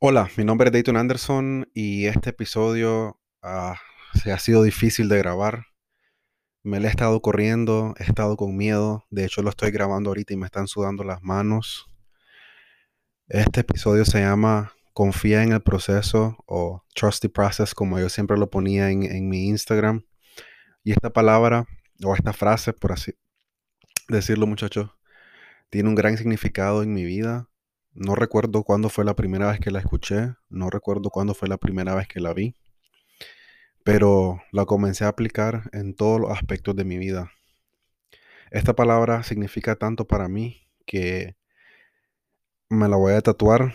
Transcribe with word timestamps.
Hola, 0.00 0.30
mi 0.36 0.44
nombre 0.44 0.68
es 0.68 0.72
Dayton 0.72 0.96
Anderson 0.96 1.68
y 1.74 2.06
este 2.06 2.30
episodio 2.30 3.20
ah, 3.42 3.80
se 4.14 4.30
ha 4.30 4.38
sido 4.38 4.62
difícil 4.62 5.08
de 5.08 5.18
grabar. 5.18 5.66
Me 6.62 6.78
lo 6.78 6.86
he 6.86 6.88
estado 6.88 7.20
corriendo, 7.20 7.96
he 7.98 8.04
estado 8.04 8.36
con 8.36 8.56
miedo. 8.56 9.04
De 9.10 9.24
hecho, 9.24 9.42
lo 9.42 9.50
estoy 9.50 9.72
grabando 9.72 10.10
ahorita 10.10 10.34
y 10.34 10.36
me 10.36 10.46
están 10.46 10.68
sudando 10.68 11.02
las 11.02 11.20
manos. 11.24 11.86
Este 13.26 13.62
episodio 13.62 14.04
se 14.04 14.20
llama 14.20 14.72
Confía 14.92 15.42
en 15.42 15.50
el 15.50 15.62
proceso 15.62 16.36
o 16.46 16.84
Trust 16.94 17.22
the 17.22 17.28
Process, 17.28 17.74
como 17.74 17.98
yo 17.98 18.08
siempre 18.08 18.38
lo 18.38 18.50
ponía 18.50 18.92
en, 18.92 19.02
en 19.02 19.28
mi 19.28 19.48
Instagram. 19.48 20.04
Y 20.84 20.92
esta 20.92 21.10
palabra 21.10 21.66
o 22.04 22.14
esta 22.14 22.32
frase, 22.32 22.72
por 22.72 22.92
así 22.92 23.14
decirlo, 24.08 24.46
muchachos, 24.46 24.92
tiene 25.70 25.88
un 25.88 25.96
gran 25.96 26.16
significado 26.16 26.84
en 26.84 26.94
mi 26.94 27.04
vida 27.04 27.47
no 27.98 28.14
recuerdo 28.14 28.62
cuándo 28.62 28.88
fue 28.90 29.04
la 29.04 29.16
primera 29.16 29.50
vez 29.50 29.58
que 29.58 29.72
la 29.72 29.80
escuché, 29.80 30.34
no 30.48 30.70
recuerdo 30.70 31.10
cuándo 31.10 31.34
fue 31.34 31.48
la 31.48 31.56
primera 31.56 31.96
vez 31.96 32.06
que 32.06 32.20
la 32.20 32.32
vi, 32.32 32.54
pero 33.82 34.40
la 34.52 34.66
comencé 34.66 35.04
a 35.04 35.08
aplicar 35.08 35.68
en 35.72 35.94
todos 35.94 36.20
los 36.20 36.30
aspectos 36.30 36.76
de 36.76 36.84
mi 36.84 36.96
vida. 36.96 37.32
Esta 38.52 38.74
palabra 38.74 39.24
significa 39.24 39.74
tanto 39.74 40.06
para 40.06 40.28
mí 40.28 40.62
que 40.86 41.36
me 42.68 42.88
la 42.88 42.96
voy 42.96 43.14
a 43.14 43.20
tatuar. 43.20 43.74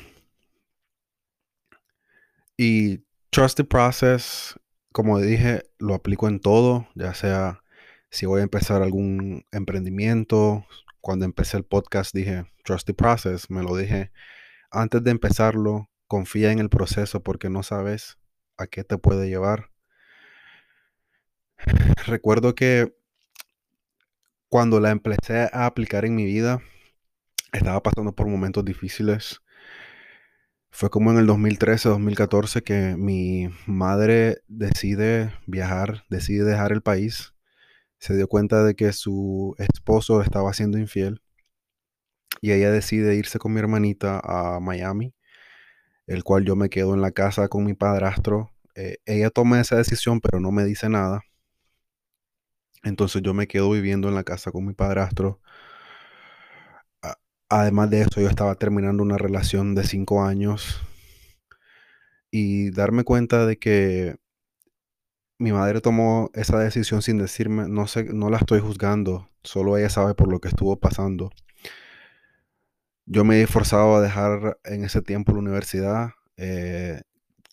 Y 2.56 3.04
Trust 3.30 3.58
the 3.58 3.66
Process, 3.66 4.58
como 4.94 5.20
dije, 5.20 5.64
lo 5.80 5.96
aplico 5.96 6.30
en 6.30 6.40
todo, 6.40 6.88
ya 6.96 7.14
sea 7.14 7.62
si 8.10 8.26
voy 8.26 8.40
a 8.40 8.44
empezar 8.44 8.84
algún 8.84 9.46
emprendimiento, 9.52 10.66
cuando 11.04 11.26
empecé 11.26 11.58
el 11.58 11.66
podcast 11.66 12.16
dije, 12.16 12.46
trust 12.64 12.88
the 12.88 12.94
process, 12.94 13.50
me 13.50 13.62
lo 13.62 13.76
dije 13.76 14.14
antes 14.72 15.04
de 15.04 15.12
empezarlo, 15.12 15.90
confía 16.08 16.54
en 16.54 16.60
el 16.60 16.70
proceso 16.70 17.22
porque 17.22 17.50
no 17.50 17.62
sabes 17.62 18.18
a 18.56 18.68
qué 18.68 18.86
te 18.86 18.98
puede 18.98 19.28
llevar. 19.28 19.70
Recuerdo 22.08 22.56
que 22.56 22.96
cuando 24.48 24.80
la 24.80 24.92
empecé 24.92 25.50
a 25.52 25.66
aplicar 25.66 26.06
en 26.06 26.16
mi 26.16 26.24
vida, 26.24 26.62
estaba 27.52 27.84
pasando 27.84 28.16
por 28.16 28.28
momentos 28.28 28.64
difíciles. 28.64 29.42
Fue 30.72 30.90
como 30.90 31.12
en 31.12 31.18
el 31.18 31.28
2013, 31.28 31.90
2014 31.90 32.64
que 32.64 32.96
mi 32.98 33.50
madre 33.66 34.42
decide 34.48 35.34
viajar, 35.48 36.06
decide 36.10 36.46
dejar 36.46 36.72
el 36.72 36.82
país 36.82 37.34
se 38.04 38.18
dio 38.18 38.28
cuenta 38.28 38.66
de 38.66 38.76
que 38.76 38.92
su 38.92 39.56
esposo 39.58 40.22
estaba 40.22 40.54
siendo 40.54 40.78
infiel 40.78 41.22
y 42.42 42.52
ella 42.52 42.70
decide 42.70 43.16
irse 43.16 43.40
con 43.40 43.54
mi 43.54 43.60
hermanita 43.62 44.20
a 44.22 44.60
Miami, 44.60 45.14
el 46.08 46.26
cual 46.26 46.44
yo 46.44 46.58
me 46.58 46.70
quedo 46.70 46.94
en 46.96 47.02
la 47.02 47.12
casa 47.12 47.48
con 47.48 47.64
mi 47.64 47.76
padrastro. 47.76 48.52
Eh, 48.76 48.98
ella 49.06 49.30
toma 49.30 49.62
esa 49.62 49.78
decisión, 49.78 50.20
pero 50.20 50.42
no 50.42 50.52
me 50.52 50.66
dice 50.66 50.90
nada. 50.90 51.22
Entonces 52.84 53.22
yo 53.22 53.34
me 53.34 53.48
quedo 53.48 53.72
viviendo 53.72 54.10
en 54.10 54.16
la 54.16 54.26
casa 54.26 54.52
con 54.52 54.66
mi 54.66 54.74
padrastro. 54.74 55.40
Además 57.48 57.90
de 57.90 58.02
eso, 58.02 58.20
yo 58.20 58.28
estaba 58.28 58.56
terminando 58.56 59.02
una 59.02 59.18
relación 59.18 59.76
de 59.76 59.86
cinco 59.86 60.26
años 60.26 60.82
y 62.32 62.72
darme 62.72 63.06
cuenta 63.06 63.46
de 63.46 63.58
que 63.58 64.18
mi 65.44 65.52
madre 65.52 65.82
tomó 65.82 66.30
esa 66.34 66.58
decisión 66.58 67.02
sin 67.02 67.18
decirme, 67.18 67.68
no 67.68 67.86
sé, 67.86 68.06
no 68.06 68.30
la 68.30 68.38
estoy 68.38 68.62
juzgando, 68.62 69.30
solo 69.44 69.78
ella 69.78 69.90
sabe 69.90 70.16
por 70.16 70.30
lo 70.30 70.40
que 70.40 70.48
estuvo 70.48 70.80
pasando. 70.80 71.32
Yo 73.06 73.26
me 73.26 73.42
he 73.42 73.48
forzado 73.48 73.98
a 73.98 74.02
dejar 74.02 74.58
en 74.64 74.86
ese 74.86 75.02
tiempo 75.02 75.34
la 75.34 75.40
universidad. 75.40 76.12
Eh, 76.38 77.02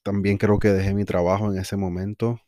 también 0.05 0.39
creo 0.39 0.61
que 0.61 0.69
dejé 0.69 0.95
mi 0.95 1.05
trabajo 1.05 1.53
en 1.53 1.59
ese 1.59 1.77
momento. 1.77 2.41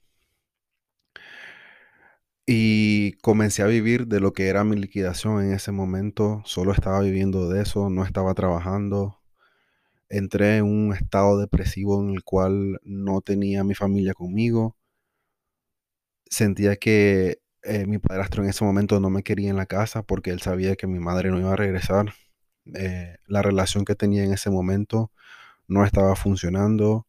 Y 2.46 3.14
comencé 3.14 3.62
a 3.62 3.66
vivir 3.66 4.06
de 4.06 4.20
lo 4.20 4.32
que 4.32 4.46
era 4.46 4.62
mi 4.62 4.76
liquidación 4.76 5.42
en 5.42 5.52
ese 5.52 5.72
momento. 5.72 6.42
Solo 6.44 6.70
estaba 6.72 7.00
viviendo 7.00 7.48
de 7.48 7.62
eso, 7.62 7.90
no 7.90 8.04
estaba 8.04 8.34
trabajando. 8.34 9.18
Entré 10.08 10.58
en 10.58 10.66
un 10.66 10.94
estado 10.94 11.38
depresivo 11.38 12.00
en 12.00 12.10
el 12.10 12.22
cual 12.22 12.78
no 12.84 13.22
tenía 13.22 13.64
mi 13.64 13.74
familia 13.74 14.14
conmigo 14.14 14.76
sentía 16.32 16.76
que 16.76 17.42
eh, 17.62 17.86
mi 17.86 17.98
padrastro 17.98 18.42
en 18.42 18.48
ese 18.48 18.64
momento 18.64 18.98
no 19.00 19.10
me 19.10 19.22
quería 19.22 19.50
en 19.50 19.56
la 19.56 19.66
casa 19.66 20.02
porque 20.02 20.30
él 20.30 20.40
sabía 20.40 20.76
que 20.76 20.86
mi 20.86 20.98
madre 20.98 21.30
no 21.30 21.38
iba 21.38 21.52
a 21.52 21.56
regresar. 21.56 22.14
Eh, 22.74 23.18
la 23.26 23.42
relación 23.42 23.84
que 23.84 23.94
tenía 23.94 24.24
en 24.24 24.32
ese 24.32 24.50
momento 24.50 25.12
no 25.68 25.84
estaba 25.84 26.16
funcionando. 26.16 27.06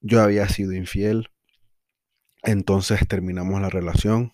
Yo 0.00 0.22
había 0.22 0.48
sido 0.48 0.72
infiel. 0.72 1.30
Entonces 2.44 3.06
terminamos 3.08 3.60
la 3.60 3.70
relación. 3.70 4.32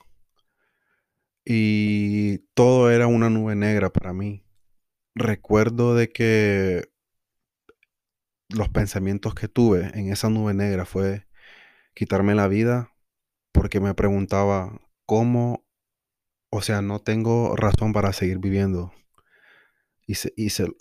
Y 1.44 2.38
todo 2.54 2.90
era 2.90 3.06
una 3.06 3.30
nube 3.30 3.54
negra 3.56 3.90
para 3.90 4.12
mí. 4.12 4.44
Recuerdo 5.14 5.94
de 5.94 6.10
que 6.10 6.90
los 8.50 8.68
pensamientos 8.68 9.34
que 9.34 9.48
tuve 9.48 9.90
en 9.98 10.12
esa 10.12 10.28
nube 10.28 10.52
negra 10.54 10.84
fue 10.84 11.26
quitarme 11.94 12.34
la 12.34 12.48
vida, 12.48 12.89
porque 13.52 13.80
me 13.80 13.94
preguntaba 13.94 14.80
cómo, 15.06 15.64
o 16.50 16.62
sea, 16.62 16.82
no 16.82 17.00
tengo 17.00 17.56
razón 17.56 17.92
para 17.92 18.12
seguir 18.12 18.38
viviendo. 18.38 18.92
Y, 20.06 20.14
se, 20.14 20.32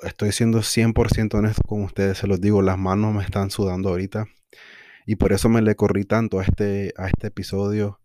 estoy 0.03 0.31
siendo 0.31 0.59
100% 0.63 1.35
honesto 1.35 1.61
con 1.67 1.83
ustedes, 1.83 2.17
se 2.17 2.27
los 2.27 2.41
digo, 2.41 2.63
las 2.63 2.79
manos 2.79 3.13
me 3.13 3.23
están 3.23 3.51
sudando 3.51 3.89
ahorita. 3.89 4.25
Y 5.05 5.17
por 5.17 5.33
eso 5.33 5.49
me 5.49 5.61
le 5.61 5.75
corrí 5.75 6.05
tanto 6.05 6.39
a 6.39 6.43
este, 6.43 6.93
a 6.97 7.07
este 7.07 7.27
episodio, 7.27 7.99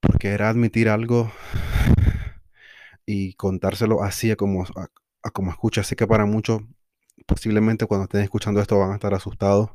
porque 0.00 0.28
era 0.28 0.48
admitir 0.48 0.88
algo 0.88 1.30
y 3.06 3.34
contárselo 3.34 4.02
así 4.02 4.34
como, 4.36 4.64
a, 4.64 5.30
como 5.30 5.50
escucha. 5.50 5.82
Así 5.82 5.96
que 5.96 6.06
para 6.06 6.24
muchos, 6.24 6.62
posiblemente 7.26 7.86
cuando 7.86 8.04
estén 8.04 8.22
escuchando 8.22 8.60
esto 8.60 8.78
van 8.78 8.92
a 8.92 8.94
estar 8.94 9.12
asustados. 9.14 9.70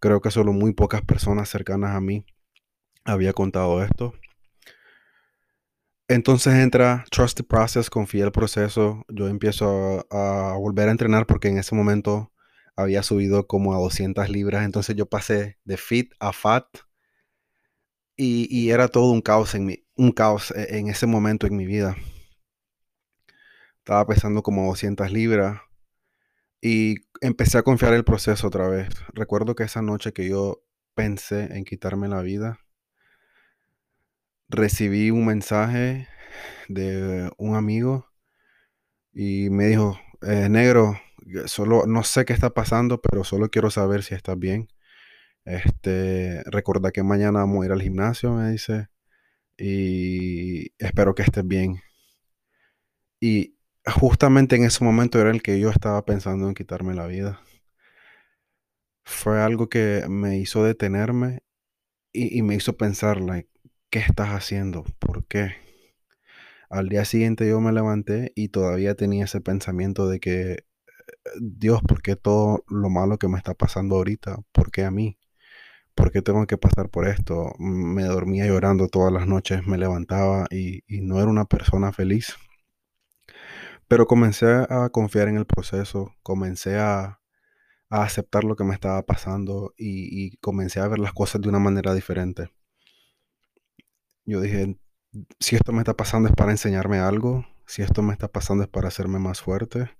Creo 0.00 0.20
que 0.20 0.30
solo 0.30 0.52
muy 0.52 0.74
pocas 0.74 1.02
personas 1.02 1.48
cercanas 1.48 1.94
a 1.96 2.00
mí 2.00 2.26
había 3.06 3.32
contado 3.32 3.82
esto. 3.82 4.14
Entonces 6.08 6.54
entra 6.54 7.04
Trust 7.10 7.38
the 7.38 7.42
Process, 7.42 7.90
confía 7.90 8.24
el 8.24 8.32
proceso. 8.32 9.04
Yo 9.08 9.28
empiezo 9.28 10.06
a, 10.10 10.54
volver 10.56 10.88
a 10.88 10.92
entrenar 10.92 11.26
porque 11.26 11.48
en 11.48 11.58
ese 11.58 11.74
momento 11.74 12.32
había 12.76 13.02
subido 13.02 13.46
como 13.46 13.74
a 13.74 13.78
200 13.78 14.28
libras. 14.28 14.64
Entonces 14.64 14.94
yo 14.96 15.06
pasé 15.06 15.58
de 15.64 15.76
fit 15.76 16.12
a 16.20 16.32
fat 16.32 16.66
y, 18.16 18.70
era 18.70 18.88
todo 18.88 19.10
un 19.12 19.20
caos 19.20 19.54
en 19.54 19.66
mi, 19.66 19.84
un 19.96 20.12
caos 20.12 20.50
e, 20.52 20.78
en 20.78 20.88
ese 20.88 21.06
momento 21.06 21.46
en 21.46 21.56
mi 21.56 21.66
vida. 21.66 21.96
Estaba 23.78 24.06
pesando 24.06 24.42
como 24.42 24.66
200 24.66 25.12
libras 25.12 25.60
y 26.60 26.96
empecé 27.20 27.58
a 27.58 27.62
confiar 27.62 27.94
el 27.94 28.04
proceso 28.04 28.46
otra 28.46 28.68
vez. 28.68 28.88
Recuerdo 29.12 29.54
que 29.54 29.64
esa 29.64 29.82
noche 29.82 30.12
que 30.12 30.28
yo 30.28 30.62
pensé 30.94 31.56
en 31.56 31.64
quitarme 31.64 32.08
la 32.08 32.22
vida, 32.22 32.60
recibí 34.48 35.10
un 35.10 35.26
mensaje 35.26 36.08
de 36.68 37.30
un 37.38 37.56
amigo 37.56 38.06
y 39.12 39.50
me 39.50 39.66
dijo, 39.66 39.98
eh, 40.22 40.48
negro, 40.48 41.00
solo 41.46 41.86
no 41.86 42.02
sé 42.04 42.24
qué 42.24 42.32
está 42.32 42.50
pasando, 42.50 43.00
pero 43.00 43.24
solo 43.24 43.50
quiero 43.50 43.70
saber 43.70 44.02
si 44.02 44.14
estás 44.14 44.38
bien. 44.38 44.68
Este, 45.44 46.42
recuerda 46.46 46.90
que 46.92 47.02
mañana 47.02 47.40
vamos 47.40 47.62
a 47.62 47.66
ir 47.66 47.72
al 47.72 47.82
gimnasio, 47.82 48.32
me 48.34 48.50
dice, 48.50 48.88
y 49.56 50.72
espero 50.78 51.14
que 51.14 51.22
estés 51.22 51.46
bien. 51.46 51.80
Y 53.20 53.56
justamente 53.86 54.56
en 54.56 54.64
ese 54.64 54.84
momento 54.84 55.20
era 55.20 55.30
el 55.30 55.42
que 55.42 55.58
yo 55.60 55.70
estaba 55.70 56.04
pensando 56.04 56.48
en 56.48 56.54
quitarme 56.54 56.94
la 56.94 57.06
vida. 57.06 57.40
Fue 59.04 59.40
algo 59.40 59.68
que 59.68 60.04
me 60.08 60.38
hizo 60.38 60.64
detenerme 60.64 61.42
y, 62.12 62.38
y 62.38 62.42
me 62.42 62.56
hizo 62.56 62.76
pensar, 62.76 63.20
like, 63.20 63.48
¿qué 63.90 63.98
estás 64.00 64.28
haciendo? 64.30 64.84
¿Por 64.98 65.26
qué? 65.26 65.54
Al 66.70 66.88
día 66.88 67.04
siguiente 67.04 67.48
yo 67.48 67.60
me 67.60 67.72
levanté 67.72 68.32
y 68.34 68.48
todavía 68.48 68.94
tenía 68.94 69.24
ese 69.24 69.40
pensamiento 69.40 70.08
de 70.08 70.20
que, 70.20 70.52
eh, 70.52 70.64
Dios, 71.40 71.82
¿por 71.82 72.02
qué 72.02 72.16
todo 72.16 72.64
lo 72.68 72.90
malo 72.90 73.18
que 73.18 73.28
me 73.28 73.38
está 73.38 73.54
pasando 73.54 73.96
ahorita? 73.96 74.38
¿Por 74.52 74.70
qué 74.70 74.84
a 74.84 74.90
mí? 74.90 75.18
¿Por 75.94 76.12
qué 76.12 76.22
tengo 76.22 76.46
que 76.46 76.58
pasar 76.58 76.90
por 76.90 77.08
esto? 77.08 77.52
Me 77.58 78.04
dormía 78.04 78.46
llorando 78.46 78.88
todas 78.88 79.12
las 79.12 79.26
noches, 79.28 79.66
me 79.66 79.78
levantaba 79.78 80.46
y, 80.50 80.82
no 81.02 81.20
era 81.20 81.30
una 81.30 81.46
persona 81.46 81.92
feliz. 81.92 82.36
Pero 83.88 84.06
comencé 84.06 84.46
a 84.68 84.88
confiar 84.90 85.28
en 85.28 85.36
el 85.36 85.46
proceso, 85.46 86.14
comencé 86.22 86.78
a, 86.78 87.20
aceptar 87.90 88.44
lo 88.44 88.56
que 88.56 88.64
me 88.64 88.74
estaba 88.74 89.02
pasando 89.02 89.72
y 89.78 90.36
comencé 90.38 90.80
a 90.80 90.88
ver 90.88 90.98
las 90.98 91.12
cosas 91.12 91.40
de 91.42 91.48
una 91.48 91.60
manera 91.60 91.94
diferente. 91.94 92.50
Yo 94.26 94.40
dije, 94.40 94.76
si 95.38 95.54
esto 95.56 95.72
me 95.72 95.78
está 95.78 95.94
pasando 95.94 96.28
es 96.28 96.34
para 96.34 96.50
enseñarme 96.50 96.98
algo, 96.98 97.46
si 97.64 97.82
esto 97.82 98.02
me 98.02 98.12
está 98.12 98.26
pasando 98.28 98.64
es 98.64 98.68
para 98.68 98.88
hacerme 98.88 99.20
más 99.20 99.40
fuerte. 99.40 99.90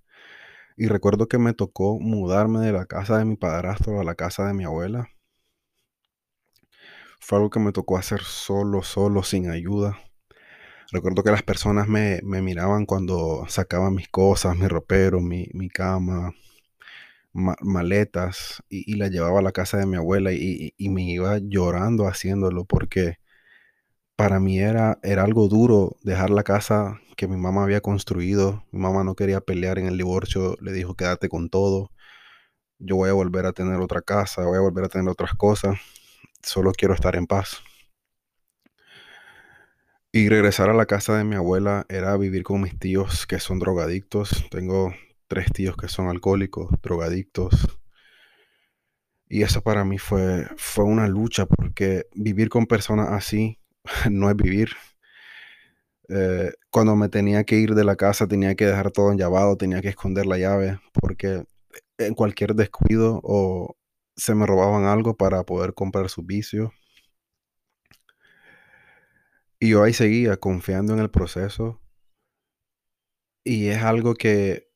Y 0.76 0.88
recuerdo 0.88 1.28
que 1.28 1.38
me 1.38 1.55
tocó 1.55 1.99
mudarme 2.00 2.61
de 2.61 2.73
la 2.73 2.87
casa 2.87 3.19
de 3.19 3.25
mi 3.25 3.37
padrastro 3.37 4.00
a 4.00 4.05
la 4.05 4.17
casa 4.17 4.46
de 4.46 4.55
mi 4.55 4.64
abuela. 4.64 5.08
Fue 7.20 7.38
algo 7.38 7.50
que 7.50 7.61
me 7.61 7.73
tocó 7.73 7.99
hacer 7.99 8.20
solo, 8.23 8.82
solo, 8.82 9.23
sin 9.23 9.49
ayuda. 9.49 9.96
Recuerdo 10.93 11.22
que 11.22 11.31
las 11.31 11.43
personas 11.43 11.88
me, 11.88 12.20
miraban 12.22 12.84
cuando 12.87 13.44
sacaba 13.49 13.90
mis 13.90 14.08
cosas, 14.08 14.56
mi 14.56 14.69
ropero, 14.69 15.20
mi, 15.20 15.69
cama, 15.70 16.34
maletas, 17.32 18.62
y, 18.69 18.93
y, 18.93 18.96
la 18.96 19.08
llevaba 19.08 19.40
a 19.40 19.43
la 19.43 19.52
casa 19.52 19.79
de 19.79 19.87
mi 19.87 19.96
abuela 19.96 20.32
y, 20.32 20.75
y, 20.76 20.88
me 20.90 21.02
iba 21.05 21.38
llorando 21.38 22.06
haciéndolo 22.08 22.64
porque 22.64 23.19
para 24.17 24.41
mí 24.41 24.59
era, 24.59 24.99
era 25.03 25.25
algo 25.25 25.49
duro 25.49 25.97
dejar 26.03 26.31
la 26.31 26.43
casa 26.43 27.01
que 27.17 27.29
mi 27.29 27.37
mamá 27.37 27.65
había 27.65 27.81
construido. 27.83 28.65
Mi 28.73 28.81
mamá 28.81 29.05
no 29.05 29.15
quería 29.15 29.41
pelear 29.41 29.79
en 29.79 29.87
el 29.87 29.99
divorcio, 29.99 30.57
le 30.61 30.73
dijo 30.73 30.95
quédate 30.95 31.29
con 31.29 31.51
todo. 31.51 31.91
Yo 32.79 32.97
voy 32.97 33.11
a 33.11 33.15
volver 33.15 33.47
a 33.47 33.53
tener 33.53 33.81
otra 33.81 34.03
casa, 34.03 34.45
voy 34.47 34.59
a 34.59 34.61
volver 34.61 34.85
a 34.85 34.89
tener 34.89 35.09
otras 35.09 35.35
cosas. 35.35 35.79
Solo 36.43 36.73
quiero 36.73 36.95
estar 36.95 37.17
en 37.17 37.27
paz. 37.27 37.63
Y 40.13 40.29
regresar 40.31 40.71
a 40.71 40.75
la 40.75 40.87
casa 40.87 41.17
de 41.19 41.25
mi 41.25 41.37
abuela 41.37 41.85
era 41.89 42.17
vivir 42.17 42.43
con 42.43 42.63
mis 42.63 42.79
tíos 42.79 43.27
que 43.27 43.39
son 43.39 43.59
drogadictos. 43.59 44.47
Tengo 44.51 44.95
tres 45.29 45.53
tíos 45.53 45.77
que 45.77 45.89
son 45.89 46.09
alcohólicos, 46.09 46.71
drogadictos. 46.83 47.79
Y 49.29 49.43
eso 49.43 49.63
para 49.63 49.85
mí 49.85 49.99
fue, 49.99 50.47
fue 50.57 50.85
una 50.85 51.09
lucha 51.09 51.47
porque 51.47 52.07
vivir 52.15 52.49
con 52.49 52.67
personas 52.67 53.09
así 53.11 53.59
no 54.11 54.31
es 54.31 54.37
vivir. 54.37 54.71
Eh, 56.09 56.53
cuando 56.71 56.94
me 56.97 57.09
tenía 57.09 57.44
que 57.44 57.56
ir 57.56 57.75
de 57.75 57.85
la 57.85 57.97
casa 57.97 58.29
tenía 58.29 58.55
que 58.55 58.67
dejar 58.67 58.93
todo 58.93 59.11
enllavado, 59.11 59.56
tenía 59.56 59.83
que 59.83 59.88
esconder 59.88 60.27
la 60.27 60.38
llave 60.38 60.79
porque 60.93 61.44
en 61.99 62.15
cualquier 62.15 62.55
descuido 62.55 63.21
o 63.25 63.77
se 64.17 64.35
me 64.35 64.47
robaban 64.47 64.85
algo 64.85 65.17
para 65.17 65.43
poder 65.44 65.75
comprar 65.75 66.09
su 66.09 66.23
vicio 66.23 66.73
y 69.59 69.71
yo 69.71 69.83
ahí 69.83 69.93
seguía 69.93 70.37
confiando 70.37 70.93
en 70.93 71.00
el 71.00 71.11
proceso. 71.11 71.81
Y 73.44 73.69
es 73.69 73.82
algo 73.82 74.15
que 74.15 74.69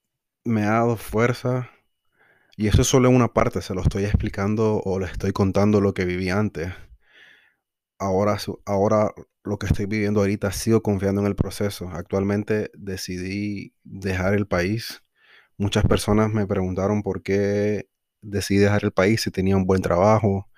me 0.45 0.63
ha 0.63 0.71
dado 0.71 0.97
fuerza. 0.97 1.71
Y 2.57 2.69
eso 2.69 2.83
es 2.83 2.89
solo 2.89 3.11
una 3.11 3.33
parte, 3.33 3.63
se 3.63 3.75
lo 3.75 3.83
estoy 3.83 4.05
explicando 4.05 4.81
o 4.85 4.99
le 4.99 5.07
estoy 5.07 5.33
contando 5.33 5.81
lo 5.81 5.95
que 5.95 6.05
viví 6.05 6.31
antes. 6.31 6.73
Ahora, 8.01 8.39
ahora 8.65 9.13
lo 9.45 9.59
que 9.59 9.67
estoy 9.67 9.87
viviendo 9.87 10.21
ahorita, 10.21 10.53
sigo 10.53 10.83
confiando 10.83 11.21
en 11.21 11.27
el 11.29 11.37
proceso. 11.37 11.89
Actualmente 11.91 12.71
decidí 12.75 13.75
dejar 13.85 14.35
el 14.35 14.47
país. 14.47 15.03
Muchas 15.59 15.85
personas 15.85 16.33
me 16.33 16.47
preguntaron 16.47 17.03
por 17.03 17.23
qué 17.23 17.89
decidí 18.23 18.59
dejar 18.61 18.85
el 18.85 18.93
país, 18.93 19.21
si 19.23 19.31
tenía 19.31 19.57
un 19.57 19.67
buen 19.67 19.83
trabajo, 19.83 20.49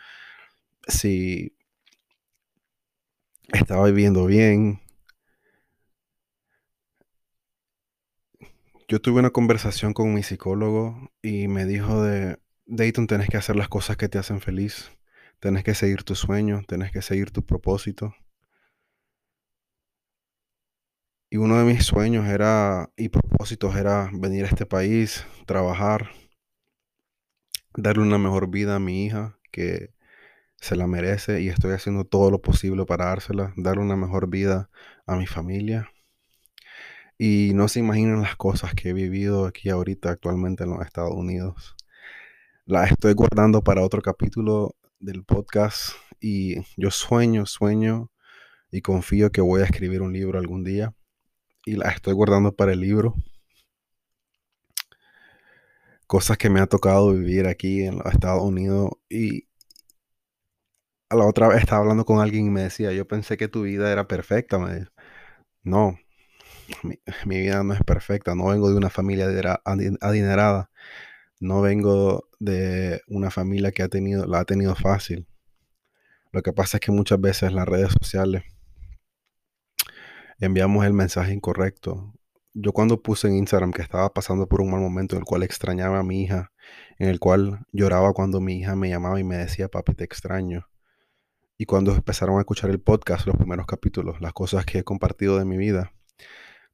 si 0.86 1.54
estaba 3.52 3.86
viviendo 3.86 4.26
bien. 4.26 4.80
Yo 8.88 9.00
tuve 9.00 9.20
una 9.20 9.30
conversación 9.30 9.94
con 9.94 10.14
mi 10.14 10.22
psicólogo 10.22 11.10
y 11.22 11.48
me 11.48 11.64
dijo 11.66 12.02
de, 12.02 12.38
Dayton, 12.66 13.06
tenés 13.06 13.28
que 13.28 13.36
hacer 13.36 13.56
las 13.56 13.68
cosas 13.68 13.96
que 13.96 14.08
te 14.08 14.18
hacen 14.18 14.40
feliz, 14.40 14.92
tenés 15.42 15.64
que 15.64 15.74
seguir 15.74 16.04
tus 16.04 16.20
sueños, 16.20 16.64
tenés 16.68 16.92
que 16.92 17.02
seguir 17.02 17.32
tu 17.32 17.44
propósito. 17.44 18.14
Y 21.30 21.36
uno 21.38 21.58
de 21.58 21.64
mis 21.64 21.84
sueños 21.84 22.28
era, 22.28 22.90
y 22.96 23.08
propósitos 23.08 23.74
era 23.74 24.08
venir 24.12 24.44
a 24.44 24.48
este 24.48 24.66
país, 24.66 25.26
trabajar, 25.44 26.10
darle 27.76 28.04
una 28.04 28.18
mejor 28.18 28.50
vida 28.50 28.76
a 28.76 28.78
mi 28.78 29.04
hija, 29.04 29.36
que 29.50 29.92
se 30.60 30.76
la 30.76 30.86
merece 30.86 31.40
y 31.42 31.48
estoy 31.48 31.72
haciendo 31.72 32.04
todo 32.04 32.30
lo 32.30 32.40
posible 32.40 32.86
para 32.86 33.06
dársela, 33.06 33.52
darle 33.56 33.82
una 33.82 33.96
mejor 33.96 34.30
vida 34.30 34.70
a 35.06 35.16
mi 35.16 35.26
familia. 35.26 35.90
Y 37.18 37.50
no 37.54 37.66
se 37.66 37.80
imaginan 37.80 38.22
las 38.22 38.36
cosas 38.36 38.74
que 38.74 38.90
he 38.90 38.92
vivido 38.92 39.46
aquí 39.46 39.70
ahorita 39.70 40.10
actualmente 40.10 40.62
en 40.62 40.70
los 40.70 40.86
Estados 40.86 41.14
Unidos. 41.14 41.74
Las 42.64 42.92
estoy 42.92 43.14
guardando 43.14 43.62
para 43.64 43.82
otro 43.82 44.02
capítulo 44.02 44.76
del 45.02 45.24
podcast 45.24 45.94
y 46.20 46.62
yo 46.76 46.92
sueño, 46.92 47.44
sueño 47.44 48.10
y 48.70 48.82
confío 48.82 49.32
que 49.32 49.40
voy 49.40 49.60
a 49.62 49.64
escribir 49.64 50.00
un 50.00 50.12
libro 50.12 50.38
algún 50.38 50.62
día 50.62 50.94
y 51.66 51.74
las 51.74 51.96
estoy 51.96 52.14
guardando 52.14 52.54
para 52.54 52.72
el 52.72 52.80
libro. 52.80 53.16
Cosas 56.06 56.38
que 56.38 56.50
me 56.50 56.60
ha 56.60 56.66
tocado 56.66 57.12
vivir 57.12 57.48
aquí 57.48 57.82
en 57.82 57.96
los 57.98 58.06
Estados 58.06 58.42
Unidos 58.42 58.92
y 59.08 59.48
la 61.10 61.26
otra 61.26 61.48
vez 61.48 61.58
estaba 61.60 61.80
hablando 61.80 62.04
con 62.04 62.20
alguien 62.20 62.46
y 62.46 62.50
me 62.50 62.62
decía, 62.62 62.92
yo 62.92 63.06
pensé 63.06 63.36
que 63.36 63.48
tu 63.48 63.62
vida 63.62 63.90
era 63.90 64.06
perfecta. 64.06 64.58
Me 64.58 64.86
no, 65.64 65.98
mi, 66.84 66.98
vida 67.26 67.62
no 67.64 67.74
es 67.74 67.82
perfecta. 67.82 68.34
No 68.34 68.46
vengo 68.46 68.70
de 68.70 68.76
una 68.76 68.90
familia 68.90 69.26
adinerada. 70.00 70.70
No 71.40 71.60
vengo 71.60 72.28
de 72.42 73.00
una 73.08 73.30
familia 73.30 73.72
que 73.72 73.82
ha 73.82 73.88
tenido, 73.88 74.26
la 74.26 74.40
ha 74.40 74.44
tenido 74.44 74.74
fácil. 74.74 75.26
Lo 76.32 76.42
que 76.42 76.52
pasa 76.52 76.78
es 76.78 76.80
que 76.80 76.92
muchas 76.92 77.20
veces 77.20 77.52
las 77.52 77.68
redes 77.68 77.92
sociales 78.00 78.44
enviamos 80.40 80.84
el 80.86 80.92
mensaje 80.92 81.32
incorrecto. 81.32 82.14
Yo 82.54 82.72
cuando 82.72 83.02
puse 83.02 83.28
en 83.28 83.36
Instagram 83.36 83.72
que 83.72 83.82
estaba 83.82 84.12
pasando 84.12 84.48
por 84.48 84.60
un 84.60 84.70
mal 84.70 84.80
momento 84.80 85.16
en 85.16 85.20
el 85.20 85.24
cual 85.24 85.42
extrañaba 85.42 85.98
a 86.00 86.02
mi 86.02 86.22
hija, 86.22 86.52
en 86.98 87.08
el 87.08 87.18
cual 87.18 87.66
lloraba 87.72 88.12
cuando 88.12 88.40
mi 88.40 88.58
hija 88.58 88.76
me 88.76 88.88
llamaba 88.88 89.20
y 89.20 89.24
me 89.24 89.36
decía, 89.36 89.68
papi, 89.68 89.94
te 89.94 90.04
extraño 90.04 90.68
y 91.62 91.64
cuando 91.64 91.94
empezaron 91.94 92.38
a 92.38 92.40
escuchar 92.40 92.70
el 92.70 92.80
podcast, 92.80 93.24
los 93.24 93.36
primeros 93.36 93.66
capítulos, 93.66 94.20
las 94.20 94.32
cosas 94.32 94.66
que 94.66 94.80
he 94.80 94.82
compartido 94.82 95.38
de 95.38 95.44
mi 95.44 95.56
vida, 95.56 95.92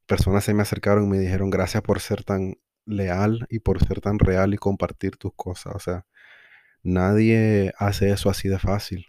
personas 0.07 0.43
se 0.43 0.55
me 0.55 0.63
acercaron 0.63 1.05
y 1.05 1.07
me 1.07 1.19
dijeron 1.19 1.51
gracias 1.51 1.83
por 1.83 1.99
ser 1.99 2.23
tan 2.23 2.55
leal 2.85 3.45
y 3.49 3.59
por 3.59 3.85
ser 3.85 4.01
tan 4.01 4.19
real 4.19 4.53
y 4.53 4.57
compartir 4.57 5.17
tus 5.17 5.33
cosas. 5.35 5.75
O 5.75 5.79
sea, 5.79 6.05
nadie 6.83 7.73
hace 7.77 8.11
eso 8.11 8.29
así 8.29 8.49
de 8.49 8.59
fácil 8.59 9.07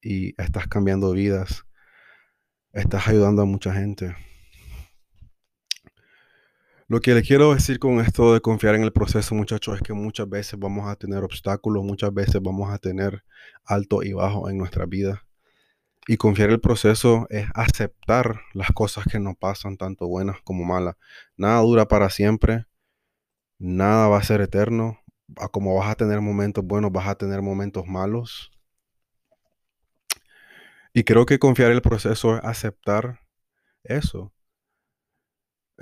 y 0.00 0.40
estás 0.40 0.66
cambiando 0.68 1.12
vidas, 1.12 1.64
estás 2.72 3.08
ayudando 3.08 3.42
a 3.42 3.46
mucha 3.46 3.72
gente. 3.72 4.14
Lo 6.88 7.00
que 7.00 7.14
le 7.14 7.22
quiero 7.22 7.54
decir 7.54 7.78
con 7.78 8.00
esto 8.00 8.34
de 8.34 8.42
confiar 8.42 8.74
en 8.74 8.82
el 8.82 8.92
proceso, 8.92 9.34
muchachos, 9.34 9.76
es 9.76 9.82
que 9.82 9.94
muchas 9.94 10.28
veces 10.28 10.58
vamos 10.58 10.86
a 10.86 10.96
tener 10.96 11.24
obstáculos, 11.24 11.82
muchas 11.82 12.12
veces 12.12 12.42
vamos 12.42 12.70
a 12.70 12.76
tener 12.76 13.24
alto 13.64 14.02
y 14.02 14.12
bajo 14.12 14.50
en 14.50 14.58
nuestra 14.58 14.84
vida. 14.84 15.24
Y 16.06 16.18
confiar 16.18 16.50
en 16.50 16.56
el 16.56 16.60
proceso 16.60 17.26
es 17.30 17.46
aceptar 17.54 18.40
las 18.52 18.72
cosas 18.72 19.04
que 19.10 19.20
nos 19.20 19.36
pasan, 19.36 19.78
tanto 19.78 20.06
buenas 20.06 20.36
como 20.42 20.64
malas. 20.64 20.96
Nada 21.36 21.60
dura 21.62 21.88
para 21.88 22.10
siempre, 22.10 22.66
nada 23.62 24.08
va 24.08 24.18
a 24.18 24.24
ser 24.24 24.40
eterno. 24.42 24.98
Como 25.52 25.74
vas 25.76 25.90
a 25.90 25.94
tener 25.96 26.20
momentos 26.20 26.64
buenos, 26.64 26.92
vas 26.92 27.08
a 27.08 27.14
tener 27.16 27.42
momentos 27.42 27.86
malos. 27.86 28.50
Y 30.94 31.04
creo 31.04 31.26
que 31.26 31.38
confiar 31.38 31.70
en 31.70 31.76
el 31.76 31.82
proceso 31.82 32.36
es 32.36 32.44
aceptar 32.44 33.20
eso 33.84 34.32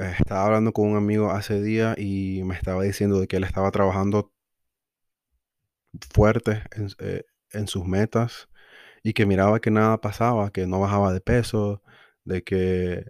eh, 0.00 0.14
estaba 0.18 0.46
hablando 0.46 0.72
con 0.72 0.88
un 0.88 0.96
amigo 0.96 1.30
hace 1.30 1.60
día 1.62 1.94
y 1.98 2.42
me 2.44 2.54
estaba 2.54 2.82
diciendo 2.82 3.26
que 3.28 3.36
él 3.36 3.44
estaba 3.44 3.70
trabajando 3.70 4.32
fuerte 6.12 6.62
eh, 6.98 7.24
en, 7.52 7.68
sus 7.68 7.84
metas 7.86 8.48
y 9.02 9.12
que 9.14 9.26
miraba 9.26 9.60
que 9.60 9.70
nada 9.70 10.00
pasaba, 10.00 10.50
que 10.52 10.66
no 10.66 10.80
bajaba 10.80 11.12
de 11.12 11.20
peso, 11.20 11.82
de 12.24 12.42
que 12.44 13.06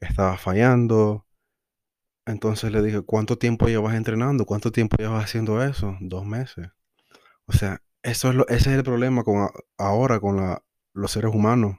estaba 0.00 0.38
fallando. 0.38 1.26
Entonces 2.28 2.70
le 2.72 2.82
dije, 2.82 3.00
¿cuánto 3.02 3.38
tiempo 3.38 3.68
llevas 3.68 3.94
entrenando? 3.96 4.44
¿Cuánto 4.44 4.70
tiempo 4.70 4.96
llevas 4.98 5.24
haciendo 5.24 5.62
eso? 5.62 5.96
Dos 6.00 6.26
meses. 6.26 6.68
O 7.46 7.52
sea, 7.54 7.82
eso 8.02 8.30
es 8.30 8.34
lo, 8.36 8.46
ese 8.48 8.70
es 8.70 8.76
el 8.76 8.84
problema 8.84 9.24
con 9.24 9.48
ahora 9.78 10.20
con 10.20 10.58
los 10.92 11.10
seres 11.10 11.34
humanos, 11.34 11.78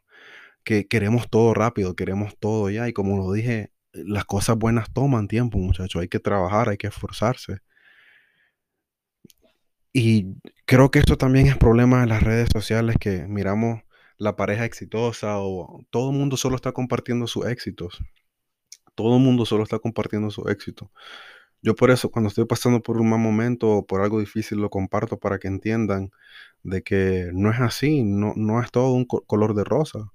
que 0.63 0.87
queremos 0.87 1.29
todo 1.29 1.53
rápido, 1.53 1.95
queremos 1.95 2.37
todo 2.39 2.69
ya. 2.71 2.87
Y 2.89 2.93
como 2.93 3.17
lo 3.17 3.31
dije 3.31 3.73
las 3.93 4.25
cosas 4.25 4.57
buenas 4.57 4.91
toman 4.93 5.27
tiempo, 5.27 5.59
muchachos. 5.59 6.01
Hay 6.01 6.09
que 6.09 6.19
trabajar, 6.19 6.69
hay 6.69 6.77
que 6.77 6.87
esforzarse. 6.87 7.59
Y 9.93 10.35
creo 10.65 10.91
que 10.91 10.99
esto 10.99 11.17
también 11.17 11.47
es 11.47 11.57
problema 11.57 12.01
de 12.01 12.07
las 12.07 12.23
redes 12.23 12.49
sociales 12.51 12.95
que 12.99 13.27
miramos 13.27 13.81
la 14.17 14.35
pareja 14.35 14.65
exitosa 14.65 15.39
o 15.39 15.85
todo 15.91 16.11
el 16.11 16.17
mundo 16.17 16.37
solo 16.37 16.55
está 16.55 16.71
compartiendo 16.71 17.27
sus 17.27 17.45
éxitos. 17.47 17.99
Todo 19.03 19.17
el 19.17 19.23
mundo 19.23 19.45
solo 19.45 19.63
está 19.63 19.79
compartiendo 19.79 20.29
su 20.31 20.47
éxito. 20.49 20.91
Yo 21.61 21.75
por 21.75 21.91
eso 21.91 22.11
cuando 22.11 22.29
estoy 22.29 22.45
pasando 22.45 22.81
por 22.81 22.99
un 22.99 23.09
mal 23.09 23.19
momento 23.19 23.69
o 23.69 23.85
por 23.85 24.01
algo 24.01 24.19
difícil 24.19 24.59
lo 24.59 24.69
comparto 24.69 25.19
para 25.19 25.39
que 25.39 25.47
entiendan 25.47 26.11
de 26.63 26.83
que 26.83 27.31
no 27.33 27.51
es 27.51 27.59
así, 27.59 28.03
no, 28.03 28.33
no 28.35 28.61
es 28.61 28.71
todo 28.71 28.91
un 28.93 29.05
color 29.05 29.53
de 29.55 29.63
rosa. 29.63 30.11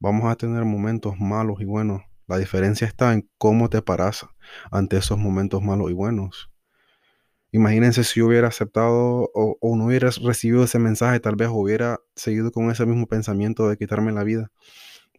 Vamos 0.00 0.30
a 0.30 0.36
tener 0.36 0.64
momentos 0.64 1.14
malos 1.20 1.60
y 1.60 1.64
buenos 1.64 2.02
la 2.26 2.38
diferencia 2.38 2.86
está 2.86 3.12
en 3.12 3.28
cómo 3.38 3.68
te 3.68 3.82
paras 3.82 4.26
ante 4.70 4.96
esos 4.96 5.18
momentos 5.18 5.62
malos 5.62 5.90
y 5.90 5.94
buenos. 5.94 6.50
Imagínense 7.52 8.02
si 8.02 8.20
hubiera 8.20 8.48
aceptado 8.48 9.30
o, 9.34 9.58
o 9.60 9.76
no 9.76 9.86
hubiera 9.86 10.10
recibido 10.22 10.64
ese 10.64 10.78
mensaje, 10.78 11.20
tal 11.20 11.36
vez 11.36 11.48
hubiera 11.52 12.00
seguido 12.16 12.50
con 12.50 12.70
ese 12.70 12.86
mismo 12.86 13.06
pensamiento 13.06 13.68
de 13.68 13.76
quitarme 13.76 14.10
la 14.10 14.24
vida. 14.24 14.50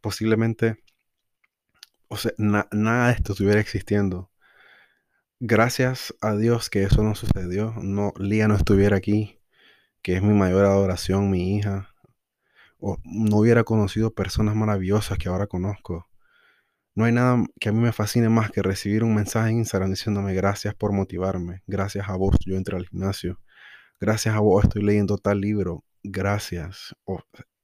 Posiblemente, 0.02 0.78
o 2.08 2.18
sea, 2.18 2.32
nada 2.38 3.08
de 3.08 3.14
esto 3.14 3.34
estuviera 3.34 3.60
existiendo. 3.60 4.32
Gracias 5.40 6.14
a 6.22 6.36
Dios 6.36 6.70
que 6.70 6.84
eso 6.84 7.04
no 7.04 7.16
sucedió. 7.16 7.74
No, 7.82 8.14
Lía 8.18 8.48
no 8.48 8.56
estuviera 8.56 8.98
aquí, 8.98 9.40
que 10.02 10.16
es 10.16 10.24
mi 10.24 10.34
mayor 10.34 10.66
adoración, 10.66 11.30
mi 11.30 11.58
hija. 11.58 11.90
O 12.80 12.98
no 13.04 13.38
hubiera 13.38 13.64
conocido 13.64 14.14
personas 14.14 14.56
maravillosas 14.56 15.18
que 15.18 15.30
ahora 15.30 15.48
conozco. 15.48 16.08
No 16.96 17.04
hay 17.06 17.12
nada 17.12 17.44
que 17.60 17.70
a 17.70 17.72
mí 17.74 17.80
me 17.82 17.92
fascine 17.92 18.30
más 18.30 18.52
que 18.52 18.62
recibir 18.62 19.04
un 19.04 19.14
mensaje 19.14 19.50
en 19.50 19.58
Instagram 19.58 19.90
diciéndome 19.90 20.34
gracias 20.34 20.74
por 20.76 20.94
motivarme, 20.94 21.62
gracias 21.68 22.08
a 22.08 22.16
vos 22.16 22.38
yo 22.46 22.56
entré 22.56 22.78
al 22.78 22.88
gimnasio, 22.88 23.42
gracias 24.00 24.34
a 24.34 24.40
vos 24.40 24.64
estoy 24.64 24.82
leyendo 24.82 25.18
tal 25.18 25.42
libro, 25.42 25.84
gracias. 26.04 26.96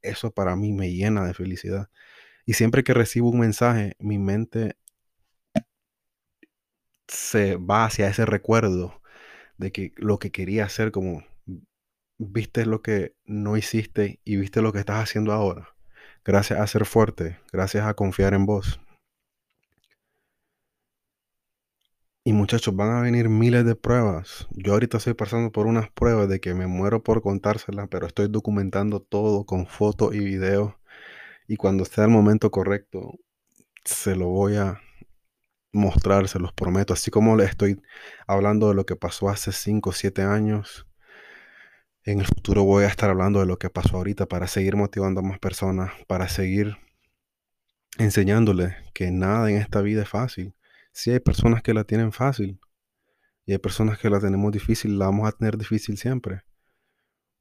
eso 0.02 0.32
para 0.32 0.56
mí 0.58 0.74
me 0.74 0.92
llena 0.92 1.26
de 1.26 1.34
felicidad. 1.34 1.90
Y 2.46 2.54
siempre 2.54 2.84
que 2.84 2.94
recibo 2.94 3.30
un 3.30 3.40
mensaje, 3.40 3.96
mi 4.00 4.18
mente 4.18 4.78
se 7.08 7.58
va 7.58 7.86
hacia 7.86 8.08
ese 8.10 8.26
recuerdo 8.26 9.02
de 9.58 9.72
que 9.72 9.94
lo 9.98 10.20
que 10.20 10.32
quería 10.32 10.66
hacer, 10.66 10.92
como 10.92 11.24
viste 12.18 12.66
lo 12.66 12.82
que 12.82 13.16
no 13.26 13.58
hiciste 13.58 14.20
y 14.24 14.38
viste 14.38 14.62
lo 14.62 14.74
que 14.74 14.80
estás 14.80 15.04
haciendo 15.04 15.34
ahora. 15.34 15.76
Gracias 16.24 16.60
a 16.60 16.68
ser 16.68 16.86
fuerte, 16.86 17.40
gracias 17.52 17.86
a 17.86 17.96
confiar 17.96 18.34
en 18.34 18.46
vos. 18.46 18.80
Y 22.24 22.34
muchachos, 22.34 22.76
van 22.76 22.92
a 22.92 23.02
venir 23.02 23.30
miles 23.30 23.66
de 23.66 23.76
pruebas. 23.76 24.48
Yo 24.52 24.74
ahorita 24.74 24.98
estoy 24.98 25.16
pasando 25.16 25.52
por 25.52 25.66
unas 25.66 25.90
pruebas 25.90 26.30
de 26.30 26.40
que 26.40 26.54
me 26.54 26.68
muero 26.68 27.02
por 27.04 27.22
contárselas, 27.24 27.88
pero 27.90 28.06
estoy 28.06 28.28
documentando 28.30 29.02
todo 29.02 29.46
con 29.46 29.66
fotos 29.66 30.14
y 30.14 30.20
videos. 30.20 30.74
Y 31.52 31.58
cuando 31.58 31.84
esté 31.84 32.02
el 32.02 32.08
momento 32.08 32.50
correcto, 32.50 33.20
se 33.84 34.16
lo 34.16 34.30
voy 34.30 34.56
a 34.56 34.80
mostrar, 35.74 36.30
se 36.30 36.40
los 36.40 36.54
prometo. 36.54 36.94
Así 36.94 37.12
como 37.12 37.36
les 37.36 37.50
estoy 37.50 37.82
hablando 38.26 38.70
de 38.70 38.74
lo 38.76 38.86
que 38.86 38.96
pasó 38.96 39.28
hace 39.28 39.52
5 39.52 39.90
o 39.90 39.92
7 39.92 40.22
años, 40.22 40.88
en 42.06 42.22
el 42.22 42.26
futuro 42.26 42.64
voy 42.64 42.86
a 42.86 42.88
estar 42.88 43.10
hablando 43.10 43.42
de 43.42 43.48
lo 43.48 43.60
que 43.60 43.70
pasó 43.70 43.98
ahorita 43.98 44.28
para 44.28 44.48
seguir 44.48 44.78
motivando 44.78 45.20
a 45.20 45.24
más 45.24 45.40
personas, 45.40 45.92
para 46.08 46.30
seguir 46.30 46.78
enseñándoles 47.98 48.74
que 48.94 49.12
nada 49.12 49.52
en 49.52 49.58
esta 49.58 49.82
vida 49.82 50.04
es 50.04 50.10
fácil 50.10 50.56
si 50.94 51.12
hay 51.12 51.20
personas 51.20 51.62
que 51.62 51.74
la 51.74 51.84
tienen 51.84 52.14
fácil 52.14 52.62
y 53.46 53.52
hay 53.52 53.58
personas 53.58 54.00
que 54.00 54.10
la 54.10 54.22
tenemos 54.22 54.54
difícil, 54.54 54.98
la 54.98 55.08
vamos 55.08 55.28
a 55.28 55.34
tener 55.34 55.58
difícil 55.58 55.98
siempre. 55.98 56.44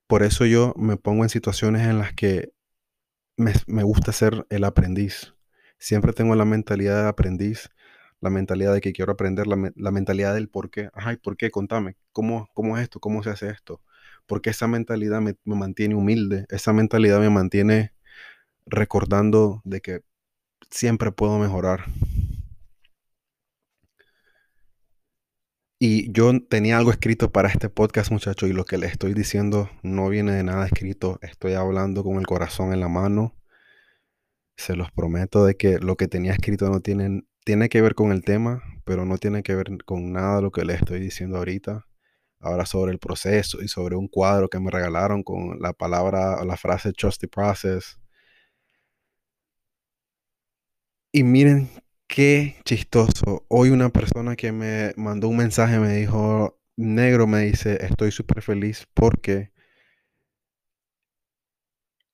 Por 0.09 0.25
eso 0.25 0.47
yo 0.47 0.75
me 0.77 0.97
pongo 0.97 1.23
en 1.23 1.29
situaciones 1.29 1.87
en 1.87 1.99
las 1.99 2.13
que 2.13 2.53
me, 3.37 3.83
gusta 3.83 4.13
ser 4.13 4.47
el 4.51 4.65
aprendiz. 4.65 5.35
Siempre 5.79 6.13
tengo 6.13 6.35
la 6.35 6.45
mentalidad 6.45 7.03
de 7.03 7.09
aprendiz, 7.09 7.71
la 8.21 8.31
mentalidad 8.31 8.75
de 8.75 8.81
que 8.81 8.93
quiero 8.93 9.13
aprender, 9.13 9.47
la, 9.47 9.91
mentalidad 9.91 10.35
del 10.35 10.49
por 10.49 10.71
qué. 10.71 10.91
Ay, 10.93 11.17
¿por 11.17 11.37
qué? 11.37 11.51
Contame, 11.51 11.97
¿cómo, 12.13 12.49
¿cómo 12.55 12.77
es 12.77 12.83
esto? 12.83 13.01
¿Cómo 13.01 13.23
se 13.23 13.31
hace 13.31 13.49
esto? 13.49 13.81
Porque 14.27 14.51
esa 14.51 14.67
mentalidad 14.67 15.21
me, 15.21 15.37
me 15.45 15.57
mantiene 15.57 15.95
humilde, 15.95 16.47
esa 16.51 16.73
mentalidad 16.73 17.19
me 17.21 17.31
mantiene 17.31 17.93
recordando 18.67 19.63
de 19.65 19.81
que 19.81 20.01
siempre 20.71 21.13
puedo 21.13 21.39
mejorar. 21.39 21.87
Y 25.83 26.13
yo 26.13 26.31
tenía 26.47 26.77
algo 26.77 26.91
escrito 26.91 27.33
para 27.33 27.49
este 27.49 27.71
podcast, 27.71 28.11
muchachos, 28.11 28.51
y 28.51 28.53
lo 28.53 28.67
que 28.67 28.77
les 28.77 28.93
estoy 28.93 29.15
diciendo 29.15 29.71
no 29.83 30.11
viene 30.11 30.33
de 30.33 30.45
nada 30.45 30.67
escrito. 30.67 31.19
Estoy 31.23 31.55
hablando 31.55 32.05
con 32.05 32.19
el 32.19 32.27
corazón 32.27 32.75
en 32.75 32.81
la 32.81 32.89
mano. 32.89 33.35
Se 34.57 34.77
los 34.77 34.93
prometo 34.93 35.47
de 35.47 35.57
que 35.57 35.79
lo 35.79 35.97
que 35.97 36.07
tenía 36.07 36.33
escrito 36.33 36.69
no 36.69 36.81
tiene, 36.81 37.23
tiene 37.47 37.71
que 37.71 37.81
ver 37.81 37.95
con 37.95 38.13
el 38.13 38.23
tema, 38.25 38.63
pero 38.85 39.07
no 39.07 39.17
tiene 39.17 39.43
que 39.43 39.55
ver 39.55 39.69
con 39.87 40.13
nada 40.13 40.43
lo 40.43 40.51
que 40.53 40.67
les 40.67 40.81
estoy 40.81 41.01
diciendo 41.01 41.39
ahorita. 41.39 41.87
Ahora 42.41 42.67
sobre 42.67 42.93
el 42.93 42.99
proceso 42.99 43.63
y 43.63 43.69
sobre 43.69 43.97
un 43.97 44.09
cuadro 44.09 44.51
que 44.51 44.61
me 44.61 44.71
regalaron 44.71 45.23
con 45.23 45.61
la 45.61 45.73
palabra, 45.73 46.45
la 46.45 46.59
frase 46.59 46.93
trust 46.93 47.23
the 47.23 47.29
process. 47.29 47.99
Y 51.13 51.23
miren 51.25 51.71
Qué 52.13 52.57
chistoso. 52.65 53.45
Hoy 53.47 53.71
una 53.71 53.91
persona 53.91 54.35
que 54.35 54.51
me 54.51 54.93
mandó 54.97 55.29
un 55.29 55.37
mensaje 55.37 55.79
me 55.79 55.95
dijo, 55.95 56.59
negro, 56.77 57.29
me 57.29 57.43
dice, 57.43 57.87
estoy 57.87 58.11
súper 58.11 58.43
feliz 58.43 58.89
porque 58.95 59.53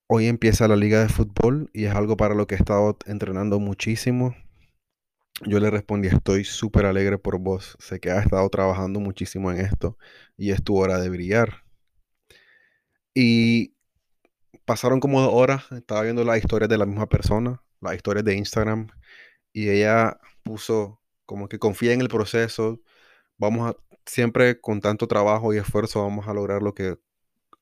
hoy 0.07 0.27
empieza 0.27 0.69
la 0.69 0.77
liga 0.77 1.01
de 1.01 1.09
fútbol 1.09 1.71
y 1.73 1.87
es 1.87 1.95
algo 1.95 2.19
para 2.19 2.35
lo 2.35 2.47
que 2.47 2.57
he 2.57 2.59
estado 2.59 2.99
entrenando 3.07 3.59
muchísimo. 3.59 4.37
Yo 5.47 5.61
le 5.61 5.71
respondí, 5.71 6.09
estoy 6.09 6.45
súper 6.45 6.85
alegre 6.85 7.17
por 7.17 7.39
vos. 7.39 7.79
Sé 7.81 7.99
que 7.99 8.11
has 8.11 8.25
estado 8.25 8.47
trabajando 8.51 9.01
muchísimo 9.01 9.51
en 9.51 9.61
esto 9.61 9.97
y 10.37 10.51
es 10.51 10.63
tu 10.63 10.77
hora 10.77 10.99
de 10.99 11.09
brillar. 11.09 11.65
Y 13.15 13.75
pasaron 14.67 15.01
como 15.01 15.23
dos 15.23 15.33
horas, 15.33 15.73
estaba 15.73 16.03
viendo 16.03 16.23
las 16.23 16.37
historias 16.37 16.69
de 16.69 16.77
la 16.77 16.85
misma 16.85 17.09
persona, 17.09 17.63
las 17.81 17.95
historias 17.95 18.27
de 18.27 18.37
Instagram 18.37 18.89
y 19.57 19.71
ella 19.71 20.21
puso 20.43 21.01
como 21.25 21.49
que 21.49 21.59
confía 21.59 21.95
en 21.95 22.03
el 22.03 22.09
proceso, 22.09 22.79
vamos 23.39 23.71
a, 23.71 23.77
siempre 24.05 24.61
con 24.61 24.83
tanto 24.83 25.09
trabajo 25.09 25.55
y 25.55 25.57
esfuerzo 25.57 26.03
vamos 26.03 26.29
a 26.29 26.35
lograr 26.35 26.61
lo 26.61 26.75
que, 26.75 26.99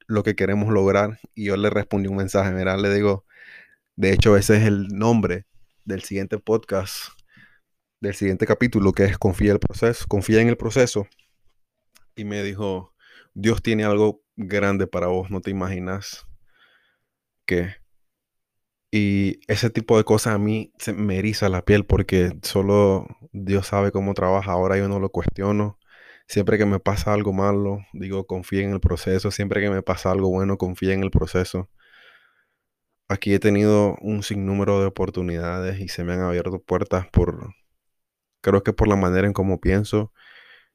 lo 0.09 0.25
que 0.25 0.35
queremos 0.35 0.73
lograr. 0.73 1.21
Y 1.37 1.45
yo 1.45 1.57
le 1.57 1.71
respondí 1.71 2.09
un 2.09 2.17
mensaje, 2.17 2.51
mira, 2.51 2.77
le 2.77 2.93
digo, 2.93 3.25
de 3.95 4.13
hecho 4.13 4.37
ese 4.37 4.57
es 4.57 4.65
el 4.65 4.89
nombre 4.89 5.47
del 5.85 6.03
siguiente 6.03 6.39
podcast, 6.39 7.11
del 8.01 8.15
siguiente 8.17 8.45
capítulo, 8.45 8.93
que 8.93 9.05
es 9.05 9.17
Confía 9.17 9.53
el 9.53 9.61
proceso, 9.61 10.05
confía 10.09 10.41
en 10.41 10.49
el 10.49 10.57
proceso. 10.57 11.07
Y 12.17 12.25
me 12.25 12.43
dijo, 12.43 12.93
Dios 13.35 13.63
tiene 13.63 13.85
algo 13.85 14.21
grande 14.35 14.89
para 14.89 15.07
vos, 15.07 15.31
no 15.31 15.41
te 15.41 15.53
imaginas 15.53 16.27
que 17.47 17.84
y 18.97 19.41
ese 19.49 19.71
tipo 19.71 19.99
de 19.99 20.05
cosas 20.05 20.35
a 20.35 20.39
mí 20.39 20.73
se 20.79 20.93
me 20.93 21.19
eriza 21.19 21.49
la 21.49 21.65
piel 21.65 21.85
porque 21.85 22.39
solo 22.43 23.09
Dios 23.33 23.67
sabe 23.67 23.91
cómo 23.91 24.15
trabaja. 24.15 24.53
Ahora 24.53 24.79
yo 24.79 24.89
no 24.89 25.01
lo 25.01 25.09
cuestiono. 25.09 25.81
Siempre 26.29 26.59
que 26.59 26.65
me 26.65 26.79
pasa 26.79 27.13
algo 27.13 27.33
malo, 27.33 27.81
digo, 27.93 28.25
confía 28.29 28.63
en 28.63 28.73
el 28.73 28.79
proceso. 28.79 29.33
Siempre 29.33 29.61
que 29.61 29.69
me 29.69 29.83
pasa 29.83 30.13
algo 30.13 30.31
bueno, 30.31 30.59
confía 30.59 30.95
en 30.95 31.03
el 31.03 31.11
proceso. 31.11 31.69
Aquí 33.09 33.35
he 33.35 33.41
tenido 33.41 33.97
un 34.01 34.23
sinnúmero 34.23 34.79
de 34.79 34.87
oportunidades 34.87 35.81
y 35.81 35.89
se 35.89 36.05
me 36.05 36.13
han 36.13 36.21
abierto 36.21 36.63
puertas 36.63 37.09
por, 37.09 37.53
creo 38.43 38.63
que 38.63 38.73
por 38.73 38.87
la 38.87 38.95
manera 38.95 39.27
en 39.27 39.33
cómo 39.33 39.61
pienso 39.61 40.13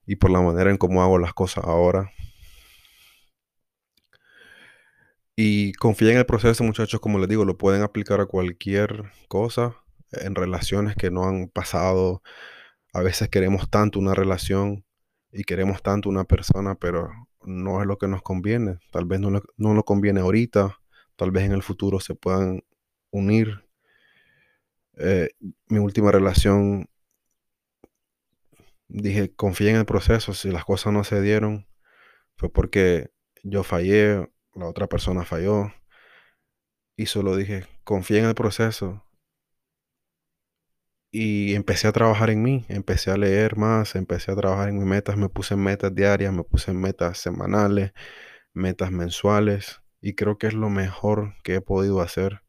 y 0.06 0.18
por 0.18 0.30
la 0.30 0.42
manera 0.42 0.72
en 0.72 0.78
cómo 0.78 1.04
hago 1.04 1.20
las 1.20 1.34
cosas 1.34 1.64
ahora. 1.64 2.12
Y 5.42 5.72
confía 5.72 6.12
en 6.12 6.18
el 6.18 6.26
proceso, 6.26 6.66
muchachos, 6.66 7.00
como 7.00 7.18
les 7.18 7.30
digo, 7.30 7.46
lo 7.46 7.58
pueden 7.58 7.82
aplicar 7.82 8.20
a 8.20 8.26
cualquier 8.26 9.06
cosa, 9.30 9.78
en 10.12 10.36
relaciones 10.36 10.98
que 10.98 11.12
no 11.12 11.24
han 11.24 11.48
pasado. 11.48 12.22
A 12.92 13.02
veces 13.02 13.30
queremos 13.30 13.70
tanto 13.70 14.00
una 14.00 14.14
relación 14.14 14.84
y 15.32 15.46
queremos 15.46 15.82
tanto 15.82 16.10
una 16.10 16.26
persona, 16.26 16.76
pero 16.76 17.10
no 17.46 17.80
es 17.80 17.88
lo 17.88 17.98
que 17.98 18.10
nos 18.10 18.22
conviene. 18.22 18.80
Tal 18.92 19.06
vez 19.06 19.22
no, 19.22 19.30
no 19.56 19.74
nos 19.74 19.86
conviene 19.86 20.20
ahorita, 20.20 20.78
tal 21.16 21.32
vez 21.32 21.46
en 21.46 21.54
el 21.54 21.64
futuro 21.64 22.02
se 22.02 22.16
puedan 22.16 22.66
unir. 23.10 23.64
Eh, 24.98 25.30
mi 25.70 25.80
última 25.80 26.12
relación, 26.12 26.90
dije, 28.90 29.34
confía 29.34 29.70
en 29.70 29.78
el 29.78 29.86
proceso. 29.86 30.34
Si 30.34 30.52
las 30.52 30.66
cosas 30.66 30.92
no 30.92 31.06
se 31.06 31.22
dieron, 31.22 31.66
fue 32.36 32.52
porque 32.52 33.12
yo 33.42 33.64
fallé 33.64 34.28
la 34.54 34.68
otra 34.68 34.88
persona 34.88 35.26
falló. 35.26 35.72
Y 36.96 37.06
solo 37.06 37.36
dije, 37.36 37.66
confía 37.84 38.20
en 38.20 38.26
el 38.26 38.36
proceso. 38.36 39.04
Y 41.12 41.56
empecé 41.56 41.88
a 41.88 41.92
trabajar 41.92 42.30
en 42.30 42.44
mí, 42.44 42.66
empecé 42.70 43.10
a 43.12 43.18
leer 43.18 43.56
más, 43.58 43.96
empecé 43.96 44.32
a 44.32 44.36
trabajar 44.36 44.70
en 44.70 44.78
mis 44.78 44.86
metas, 44.86 45.18
me 45.18 45.30
puse 45.30 45.56
metas 45.56 45.94
diarias, 45.96 46.32
me 46.34 46.44
puse 46.44 46.72
metas 46.74 47.18
semanales, 47.18 47.94
metas 48.54 48.92
mensuales. 48.92 49.82
Y 50.02 50.16
creo 50.16 50.38
que 50.38 50.48
es 50.48 50.54
lo 50.54 50.70
mejor 50.70 51.36
que 51.44 51.56
he 51.56 51.62
podido 51.62 52.02
hacer. 52.02 52.42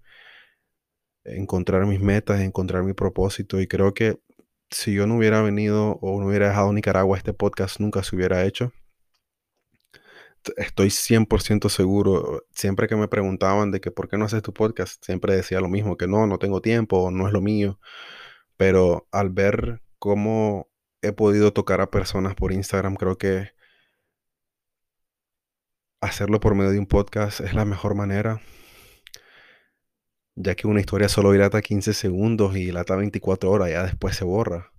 Encontrar 1.25 1.87
mis 1.87 2.01
metas, 2.01 2.41
encontrar 2.41 2.83
mi 2.83 2.93
propósito. 2.95 3.61
Y 3.61 3.67
creo 3.69 3.95
que 3.95 4.19
si 4.71 4.95
yo 4.95 5.07
no 5.07 5.17
hubiera 5.17 5.43
venido 5.43 5.99
o 6.03 6.21
no 6.21 6.29
hubiera 6.29 6.49
dejado 6.49 6.73
Nicaragua, 6.73 7.17
este 7.19 7.33
podcast 7.35 7.81
nunca 7.81 8.03
se 8.03 8.17
hubiera 8.17 8.45
hecho 8.45 8.73
estoy 10.57 10.91
100% 10.91 11.69
seguro, 11.69 12.45
siempre 12.53 12.89
que 12.89 12.97
me 12.97 13.09
preguntaban 13.09 13.71
de 13.71 13.81
que 13.81 13.91
por 13.91 14.09
qué 14.09 14.19
no 14.19 14.25
haces 14.27 14.43
tu 14.43 14.53
podcast, 14.53 15.05
siempre 15.05 15.37
decía 15.37 15.61
lo 15.61 15.69
mismo, 15.69 15.97
que 15.97 16.07
no, 16.07 16.27
no 16.27 16.39
tengo 16.39 16.61
tiempo, 16.61 17.11
no 17.11 17.27
es 17.27 17.33
lo 17.33 17.41
mío. 17.41 17.81
Pero 18.57 19.09
al 19.13 19.31
ver 19.31 19.83
cómo 19.99 20.69
he 21.03 21.13
podido 21.13 21.53
tocar 21.53 21.81
a 21.81 21.91
personas 21.91 22.35
por 22.35 22.53
Instagram, 22.53 22.97
creo 22.97 23.19
que 23.19 23.51
hacerlo 26.01 26.41
por 26.41 26.55
medio 26.55 26.71
de 26.71 26.79
un 26.79 26.87
podcast 26.87 27.41
es 27.41 27.55
la 27.55 27.65
mejor 27.65 27.95
manera, 27.95 28.41
ya 30.35 30.55
que 30.55 30.67
una 30.67 30.81
historia 30.81 31.09
solo 31.09 31.33
dilata 31.33 31.61
15 31.63 31.93
segundos 31.95 32.57
y 32.57 32.67
dilata 32.67 32.97
24 32.97 33.51
horas, 33.51 33.71
ya 33.71 33.83
después 33.85 34.17
se 34.17 34.25
borra. 34.25 34.73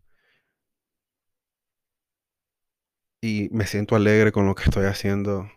Y 3.23 3.49
me 3.51 3.67
siento 3.67 3.95
alegre 3.95 4.31
con 4.31 4.47
lo 4.47 4.55
que 4.55 4.63
estoy 4.63 4.85
haciendo, 4.85 5.47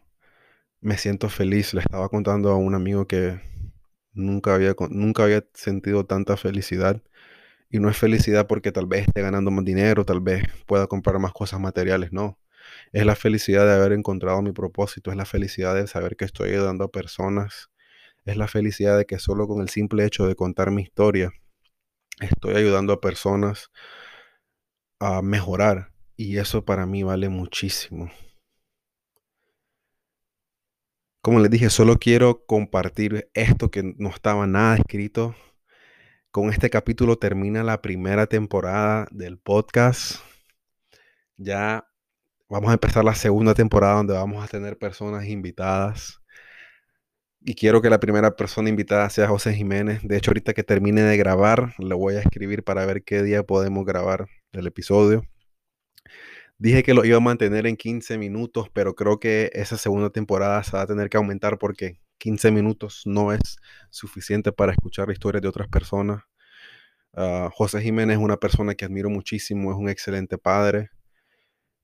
me 0.80 0.98
siento 0.98 1.28
feliz. 1.30 1.74
Le 1.74 1.80
estaba 1.80 2.08
contando 2.10 2.50
a 2.50 2.56
un 2.56 2.74
amigo 2.74 3.06
que 3.06 3.40
nunca 4.12 4.54
había, 4.54 4.74
nunca 4.90 5.24
había 5.24 5.44
sentido 5.54 6.06
tanta 6.06 6.36
felicidad. 6.36 7.02
Y 7.70 7.80
no 7.80 7.90
es 7.90 7.98
felicidad 7.98 8.46
porque 8.48 8.72
tal 8.72 8.86
vez 8.86 9.08
esté 9.08 9.22
ganando 9.22 9.50
más 9.50 9.64
dinero, 9.64 10.04
tal 10.04 10.20
vez 10.20 10.44
pueda 10.66 10.86
comprar 10.88 11.18
más 11.20 11.32
cosas 11.32 11.60
materiales, 11.60 12.12
no. 12.12 12.38
Es 12.92 13.06
la 13.06 13.16
felicidad 13.16 13.66
de 13.66 13.74
haber 13.74 13.92
encontrado 13.92 14.42
mi 14.42 14.52
propósito, 14.52 15.10
es 15.10 15.16
la 15.18 15.26
felicidad 15.26 15.74
de 15.74 15.86
saber 15.88 16.16
que 16.16 16.26
estoy 16.26 16.50
ayudando 16.52 16.84
a 16.84 16.88
personas, 16.90 17.70
es 18.26 18.36
la 18.38 18.48
felicidad 18.48 18.98
de 18.98 19.06
que 19.06 19.18
solo 19.20 19.48
con 19.48 19.62
el 19.62 19.70
simple 19.70 20.06
hecho 20.06 20.26
de 20.26 20.36
contar 20.36 20.70
mi 20.72 20.82
historia, 20.82 21.32
estoy 22.20 22.56
ayudando 22.56 22.92
a 22.94 23.00
personas 23.00 23.70
a 25.00 25.22
mejorar. 25.22 25.93
Y 26.16 26.38
eso 26.38 26.64
para 26.64 26.86
mí 26.86 27.02
vale 27.02 27.28
muchísimo. 27.28 28.10
Como 31.20 31.40
les 31.40 31.50
dije, 31.50 31.70
solo 31.70 31.98
quiero 31.98 32.44
compartir 32.46 33.30
esto 33.34 33.70
que 33.70 33.82
no 33.96 34.10
estaba 34.10 34.46
nada 34.46 34.76
escrito. 34.76 35.34
Con 36.30 36.50
este 36.50 36.70
capítulo 36.70 37.16
termina 37.16 37.62
la 37.64 37.80
primera 37.80 38.26
temporada 38.26 39.08
del 39.10 39.38
podcast. 39.38 40.20
Ya 41.36 41.86
vamos 42.48 42.70
a 42.70 42.74
empezar 42.74 43.04
la 43.04 43.14
segunda 43.14 43.54
temporada 43.54 43.94
donde 43.94 44.14
vamos 44.14 44.44
a 44.44 44.48
tener 44.48 44.78
personas 44.78 45.26
invitadas. 45.26 46.20
Y 47.40 47.54
quiero 47.54 47.82
que 47.82 47.90
la 47.90 48.00
primera 48.00 48.36
persona 48.36 48.68
invitada 48.68 49.10
sea 49.10 49.28
José 49.28 49.54
Jiménez. 49.54 50.00
De 50.02 50.16
hecho, 50.16 50.30
ahorita 50.30 50.54
que 50.54 50.62
termine 50.62 51.02
de 51.02 51.16
grabar, 51.16 51.74
le 51.78 51.94
voy 51.94 52.14
a 52.16 52.20
escribir 52.20 52.64
para 52.64 52.86
ver 52.86 53.02
qué 53.02 53.22
día 53.22 53.42
podemos 53.42 53.84
grabar 53.84 54.26
el 54.52 54.66
episodio. 54.66 55.24
Dije 56.64 56.82
que 56.82 56.94
lo 56.94 57.04
iba 57.04 57.18
a 57.18 57.20
mantener 57.20 57.66
en 57.66 57.76
15 57.76 58.16
minutos, 58.16 58.68
pero 58.72 58.94
creo 58.94 59.20
que 59.20 59.50
esa 59.52 59.76
segunda 59.76 60.08
temporada 60.08 60.64
se 60.64 60.74
va 60.74 60.84
a 60.84 60.86
tener 60.86 61.10
que 61.10 61.18
aumentar 61.18 61.58
porque 61.58 62.00
15 62.16 62.50
minutos 62.52 63.02
no 63.04 63.34
es 63.34 63.58
suficiente 63.90 64.50
para 64.50 64.72
escuchar 64.72 65.08
la 65.08 65.12
historia 65.12 65.42
de 65.42 65.48
otras 65.48 65.68
personas. 65.68 66.22
Ah, 67.12 67.50
José 67.52 67.82
Jiménez 67.82 68.16
es 68.16 68.22
una 68.24 68.38
persona 68.38 68.74
que 68.74 68.86
admiro 68.86 69.10
muchísimo, 69.10 69.72
es 69.72 69.76
un 69.76 69.90
excelente 69.90 70.38
padre, 70.38 70.88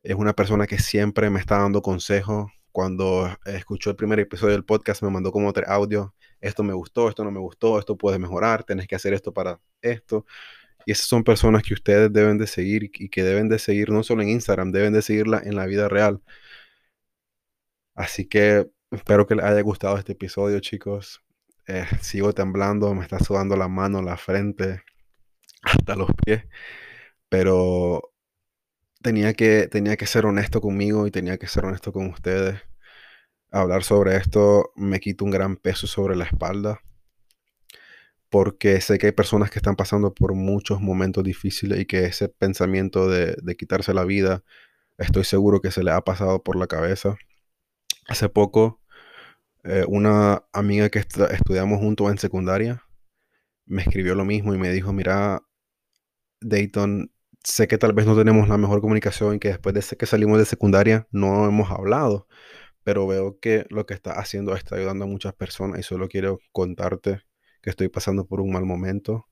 es 0.03 0.15
una 0.15 0.33
persona 0.33 0.67
que 0.67 0.79
siempre 0.79 1.29
me 1.29 1.41
está 1.41 1.59
dando 1.59 1.83
consejos. 1.83 2.51
Cuando 2.73 3.29
escuchó 3.45 3.91
el 3.91 3.97
primer 3.97 4.19
episodio 4.21 4.55
del 4.55 4.65
podcast 4.65 5.03
me 5.03 5.11
mandó 5.11 5.31
como 5.31 5.53
tres 5.53 5.69
audios, 5.69 6.09
esto 6.41 6.63
me 6.63 6.73
gustó, 6.73 7.11
esto 7.11 7.23
no 7.23 7.31
me 7.31 7.41
gustó, 7.41 7.79
esto 7.79 7.99
puede 7.99 8.19
mejorar, 8.19 8.65
tenés 8.65 8.87
que 8.87 8.97
hacer 8.97 9.13
esto 9.13 9.35
para 9.35 9.61
esto. 9.83 10.25
Y 10.87 10.93
esas 10.93 11.07
son 11.07 11.25
personas 11.25 11.63
que 11.63 11.75
ustedes 11.75 12.13
deben 12.13 12.39
de 12.39 12.47
seguir 12.47 12.91
y 12.95 13.09
que 13.09 13.23
deben 13.23 13.49
de 13.49 13.59
seguir 13.59 13.91
no 13.91 14.03
solo 14.03 14.23
en 14.23 14.31
Instagram, 14.31 14.73
deben 14.73 14.93
de 14.93 15.03
seguirla 15.03 15.41
en 15.45 15.57
la 15.57 15.67
vida 15.67 15.89
real. 15.89 16.23
Así 17.95 18.27
que 18.27 18.71
espero 18.91 19.27
que 19.27 19.35
les 19.35 19.45
haya 19.45 19.61
gustado 19.63 19.99
este 19.99 20.13
episodio, 20.13 20.61
chicos. 20.61 21.23
Eh, 21.67 21.87
sigo 22.01 22.33
temblando, 22.33 22.95
me 22.95 23.03
está 23.03 23.19
sudando 23.21 23.57
la 23.57 23.69
mano, 23.69 24.03
la 24.03 24.17
frente, 24.17 24.83
hasta 25.63 25.97
los 25.97 26.11
pies. 26.25 26.45
Pero 27.29 28.13
tenía 29.03 29.35
que, 29.35 29.69
tenía 29.69 29.97
que 29.97 30.07
ser 30.07 30.27
honesto 30.27 30.61
conmigo 30.61 31.07
y 31.07 31.11
tenía 31.11 31.39
que 31.39 31.49
ser 31.49 31.65
honesto 31.67 31.93
con 31.93 32.09
ustedes. 32.09 32.61
Hablar 33.53 33.85
sobre 33.85 34.17
esto 34.17 34.73
me 34.77 35.01
quita 35.01 35.25
un 35.25 35.31
gran 35.33 35.57
peso 35.57 35.87
sobre 35.87 36.17
la 36.17 36.25
espalda 36.25 36.81
porque 38.31 38.81
sé 38.81 38.99
que 38.99 39.09
hay 39.09 39.13
personas 39.13 39.51
que 39.51 39.59
están 39.59 39.77
pasando 39.77 40.15
por 40.15 40.35
muchos 40.35 40.81
momentos 40.81 41.25
difíciles 41.25 41.81
y 41.81 41.87
que 41.87 42.07
ese 42.07 42.29
pensamiento 42.29 43.09
de, 43.09 43.37
quitarse 43.59 43.95
la 43.95 44.05
vida, 44.05 44.45
estoy 44.99 45.25
seguro 45.25 45.61
que 45.61 45.73
se 45.73 45.85
le 45.85 45.93
ha 45.93 46.03
pasado 46.03 46.43
por 46.43 46.57
la 46.57 46.69
cabeza. 46.69 47.17
Hace 48.09 48.29
poco, 48.29 48.81
eh, 49.65 49.85
una 49.89 50.45
amiga 50.53 50.91
que 50.91 51.01
estudiamos 51.01 51.81
juntos 51.81 52.11
en 52.11 52.19
secundaria 52.19 52.85
me 53.67 53.83
escribió 53.83 54.15
lo 54.15 54.25
mismo 54.25 54.55
y 54.55 54.59
me 54.59 54.73
dijo, 54.73 54.93
mira, 54.93 55.43
Dayton, 56.41 57.13
sé 57.45 57.69
que 57.69 57.79
tal 57.79 57.93
vez 57.95 58.07
no 58.07 58.17
tenemos 58.17 58.49
la 58.49 58.59
mejor 58.59 58.81
comunicación 58.81 59.37
y 59.37 59.39
que 59.41 59.49
después 59.49 59.75
de 59.75 59.97
que 59.97 60.07
salimos 60.07 60.39
de 60.39 60.45
secundaria 60.45 61.09
no 61.13 61.47
hemos 61.47 61.71
hablado, 61.71 62.27
pero 62.85 63.07
veo 63.07 63.39
que 63.41 63.67
lo 63.71 63.87
que 63.87 63.95
está 63.95 64.13
haciendo 64.15 64.55
está 64.57 64.77
ayudando 64.77 65.05
a 65.05 65.09
muchas 65.09 65.35
personas 65.35 65.81
y 65.81 65.83
solo 65.85 66.09
quiero 66.09 66.41
contarte 66.53 67.23
que 67.63 67.71
estoy 67.71 67.89
pasando 67.89 68.27
por 68.27 68.41
un 68.41 68.53
mal 68.53 68.65
momento. 68.65 69.27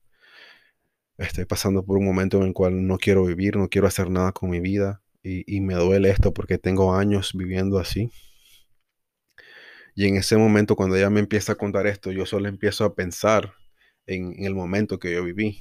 Estoy 1.17 1.45
pasando 1.45 1.85
por 1.85 1.97
un 1.97 2.05
momento 2.05 2.37
en 2.37 2.47
el 2.47 2.53
cual 2.53 2.87
no 2.87 2.97
quiero 2.97 3.25
vivir, 3.25 3.57
no 3.57 3.69
quiero 3.69 3.87
hacer 3.87 4.09
nada 4.09 4.31
con 4.31 4.49
mi 4.49 4.59
vida 4.59 5.01
y, 5.21 5.61
me 5.61 5.75
duele 5.75 6.09
esto 6.09 6.33
porque 6.33 6.57
tengo 6.57 6.95
años 6.95 7.33
viviendo 7.35 7.77
así. 7.79 8.11
Y 9.95 10.07
en 10.07 10.15
ese 10.15 10.37
momento, 10.37 10.75
cuando 10.75 10.95
ella 10.95 11.09
me 11.09 11.19
empieza 11.19 11.53
a 11.53 11.55
contar 11.55 11.87
esto, 11.87 12.11
yo 12.11 12.25
solo 12.25 12.47
empiezo 12.47 12.85
a 12.85 12.95
pensar 12.95 13.53
en, 14.05 14.33
en 14.37 14.45
el 14.45 14.55
momento 14.55 14.97
que 14.97 15.11
yo 15.11 15.23
viví. 15.23 15.59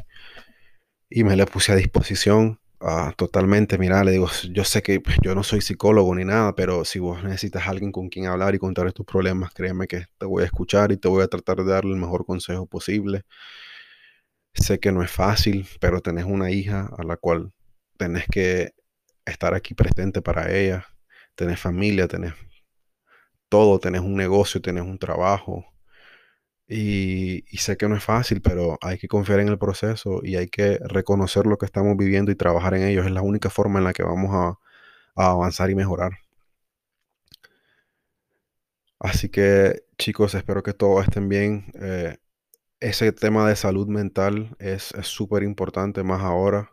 Y 1.10 1.24
me 1.24 1.36
le 1.36 1.46
puse 1.46 1.72
a 1.72 1.76
disposición 1.76 2.60
Ah, 2.80 3.12
totalmente, 3.16 3.76
mira, 3.76 4.04
le 4.04 4.12
digo, 4.12 4.28
yo 4.52 4.62
sé 4.64 4.82
que 4.82 5.00
pues, 5.00 5.16
yo 5.22 5.34
no 5.34 5.42
soy 5.42 5.60
psicólogo 5.60 6.14
ni 6.14 6.24
nada, 6.24 6.54
pero 6.54 6.84
si 6.84 7.00
vos 7.00 7.24
necesitas 7.24 7.66
alguien 7.66 7.90
con 7.90 8.08
quien 8.08 8.26
hablar 8.26 8.54
y 8.54 8.58
contar 8.60 8.92
tus 8.92 9.04
problemas, 9.04 9.52
créeme 9.52 9.88
que 9.88 10.04
te 10.16 10.26
voy 10.26 10.44
a 10.44 10.46
escuchar 10.46 10.92
y 10.92 10.96
te 10.96 11.08
voy 11.08 11.24
a 11.24 11.28
tratar 11.28 11.56
de 11.58 11.64
darle 11.72 11.90
el 11.92 11.96
mejor 11.98 12.24
consejo 12.24 12.66
posible. 12.66 13.24
Sé 14.52 14.78
que 14.78 14.92
no 14.92 15.02
es 15.02 15.10
fácil, 15.10 15.66
pero 15.80 16.02
tenés 16.02 16.26
una 16.26 16.50
hija 16.50 16.90
a 16.98 17.02
la 17.02 17.16
cual 17.16 17.52
tenés 17.96 18.26
que 18.30 18.74
estar 19.24 19.54
aquí 19.54 19.74
presente 19.74 20.20
para 20.22 20.52
ella. 20.54 20.86
Tenés 21.34 21.60
familia, 21.60 22.08
tenés 22.08 22.34
todo, 23.50 23.78
tenés 23.78 24.00
un 24.00 24.14
negocio, 24.16 24.60
tenés 24.62 24.84
un 24.84 24.98
trabajo. 24.98 25.66
Y, 26.68 27.44
sé 27.58 27.76
que 27.78 27.88
no 27.88 27.96
es 27.96 28.04
fácil, 28.04 28.42
pero 28.42 28.78
hay 28.82 28.98
que 28.98 29.08
confiar 29.08 29.40
en 29.40 29.48
el 29.48 29.58
proceso 29.58 30.20
y 30.22 30.36
hay 30.36 30.48
que 30.48 30.78
reconocer 30.80 31.46
lo 31.46 31.56
que 31.58 31.66
estamos 31.66 31.96
viviendo 31.96 32.30
y 32.30 32.36
trabajar 32.36 32.74
en 32.74 32.84
ello. 32.84 33.04
Es 33.04 33.10
la 33.10 33.22
única 33.22 33.50
forma 33.50 33.78
en 33.78 33.84
la 33.86 33.92
que 33.94 34.02
vamos 34.02 34.30
a, 34.34 34.58
avanzar 35.16 35.70
y 35.70 35.74
mejorar. 35.74 36.12
Así 39.00 39.28
que 39.28 39.82
chicos, 39.96 40.34
espero 40.34 40.62
que 40.62 40.72
todos 40.72 41.04
estén 41.04 41.28
bien. 41.28 41.72
Eh, 41.80 42.18
ese 42.80 43.12
tema 43.12 43.48
de 43.48 43.56
salud 43.56 43.88
mental 43.88 44.56
es 44.58 44.92
súper 45.02 45.42
importante, 45.42 46.02
más 46.02 46.22
ahora. 46.22 46.72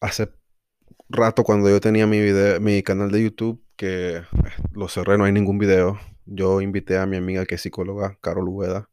Hace 0.00 0.28
rato 1.08 1.44
cuando 1.44 1.68
yo 1.70 1.80
tenía 1.80 2.06
mi, 2.06 2.18
mi 2.60 2.82
canal 2.82 3.10
de 3.10 3.22
YouTube, 3.24 3.62
que 3.76 4.18
eh, 4.18 4.24
lo 4.72 4.88
cerré, 4.88 5.18
no 5.18 5.24
hay 5.24 5.32
ningún 5.32 5.58
video 5.58 5.98
yo 6.30 6.60
invité 6.60 6.96
a 6.98 7.06
mi 7.06 7.16
amiga 7.16 7.44
que 7.46 7.56
es 7.56 7.62
psicóloga, 7.62 8.16
Carol 8.22 8.48
Ubeda, 8.48 8.88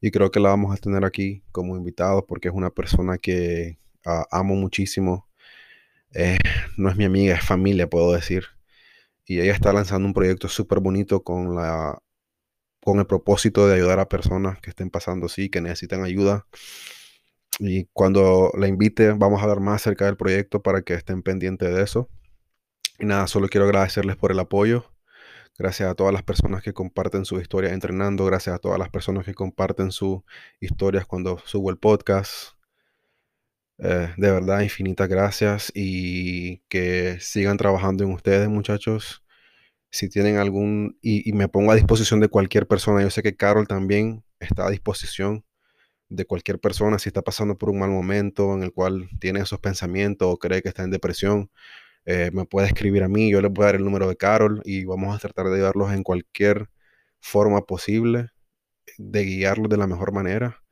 y 0.00 0.10
creo 0.10 0.30
que 0.30 0.40
la 0.40 0.50
vamos 0.50 0.74
a 0.74 0.78
tener 0.80 1.04
aquí 1.04 1.42
como 1.52 1.76
invitado 1.76 2.26
porque 2.26 2.48
es 2.48 2.54
una 2.54 2.70
persona 2.70 3.18
que 3.18 3.78
ah, 4.04 4.26
amo 4.30 4.54
muchísimo. 4.54 5.28
Eh, 6.14 6.38
no 6.78 6.90
es 6.90 6.96
mi 6.96 7.04
amiga, 7.04 7.34
es 7.36 7.44
familia, 7.44 7.88
puedo 7.88 8.12
decir. 8.12 8.44
Y 9.26 9.40
ella 9.40 9.54
está 9.54 9.72
lanzando 9.72 10.06
un 10.06 10.14
proyecto 10.14 10.48
súper 10.48 10.80
bonito 10.80 11.22
con, 11.24 11.54
la, 11.56 11.98
con 12.82 12.98
el 13.00 13.06
propósito 13.06 13.66
de 13.68 13.76
ayudar 13.76 14.00
a 14.00 14.08
personas 14.08 14.60
que 14.60 14.70
estén 14.70 14.90
pasando 14.90 15.26
así, 15.26 15.50
que 15.50 15.60
necesitan 15.62 16.04
ayuda. 16.04 16.46
Y 17.58 17.86
cuando 17.92 18.52
la 18.58 18.68
invite, 18.68 19.12
vamos 19.12 19.40
a 19.40 19.44
hablar 19.44 19.60
más 19.60 19.82
acerca 19.82 20.06
del 20.06 20.16
proyecto 20.16 20.62
para 20.62 20.82
que 20.82 20.94
estén 20.94 21.22
pendientes 21.22 21.74
de 21.74 21.82
eso. 21.82 22.10
Y 22.98 23.06
nada, 23.06 23.26
solo 23.26 23.48
quiero 23.48 23.66
agradecerles 23.66 24.16
por 24.16 24.32
el 24.32 24.40
apoyo. 24.40 24.93
Gracias 25.56 25.88
a 25.88 25.94
todas 25.94 26.12
las 26.12 26.24
personas 26.24 26.62
que 26.62 26.72
comparten 26.72 27.24
su 27.24 27.40
historia 27.40 27.72
entrenando. 27.72 28.24
Gracias 28.24 28.56
a 28.56 28.58
todas 28.58 28.78
las 28.78 28.90
personas 28.90 29.24
que 29.24 29.34
comparten 29.34 29.92
sus 29.92 30.22
historias 30.60 31.06
cuando 31.06 31.38
subo 31.44 31.70
el 31.70 31.78
podcast. 31.78 32.54
Eh, 33.78 34.12
de 34.16 34.30
verdad, 34.32 34.60
infinitas 34.62 35.08
gracias 35.08 35.70
y 35.74 36.58
que 36.68 37.18
sigan 37.20 37.56
trabajando 37.56 38.04
en 38.04 38.12
ustedes, 38.12 38.48
muchachos. 38.48 39.24
Si 39.90 40.08
tienen 40.08 40.38
algún, 40.38 40.98
y, 41.02 41.28
y, 41.28 41.32
me 41.34 41.48
pongo 41.48 41.72
a 41.72 41.76
disposición 41.76 42.20
de 42.20 42.28
cualquier 42.28 42.66
persona, 42.66 43.02
yo 43.02 43.10
sé 43.10 43.22
que 43.22 43.36
Carol 43.36 43.68
también 43.68 44.24
está 44.40 44.66
a 44.66 44.70
disposición 44.70 45.44
de 46.08 46.26
cualquier 46.26 46.60
persona 46.60 46.98
si 46.98 47.08
está 47.08 47.22
pasando 47.22 47.58
por 47.58 47.70
un 47.70 47.78
mal 47.78 47.90
momento 47.90 48.54
en 48.54 48.62
el 48.64 48.72
cual 48.72 49.08
tiene 49.20 49.40
esos 49.40 49.60
pensamientos 49.60 50.28
o 50.30 50.38
cree 50.38 50.62
que 50.62 50.68
está 50.68 50.84
en 50.84 50.90
depresión. 50.90 51.50
Eh, 52.06 52.30
me 52.32 52.44
puede 52.44 52.66
escribir 52.68 53.02
a 53.02 53.08
mí, 53.08 53.30
yo 53.30 53.40
le 53.40 53.48
voy 53.48 53.64
a 53.64 53.66
dar 53.66 53.76
el 53.76 53.84
número 53.84 54.08
de 54.08 54.16
Carol 54.16 54.60
y 54.64 54.84
vamos 54.84 55.14
a 55.14 55.18
tratar 55.18 55.46
de 55.46 55.56
ayudarlos 55.56 55.92
en 55.92 56.02
cualquier 56.02 56.68
forma 57.20 57.62
posible, 57.62 58.28
de 58.98 59.24
guiarlos 59.24 59.70
de 59.70 59.78
la 59.78 59.86
mejor 59.86 60.12
manera. 60.12 60.62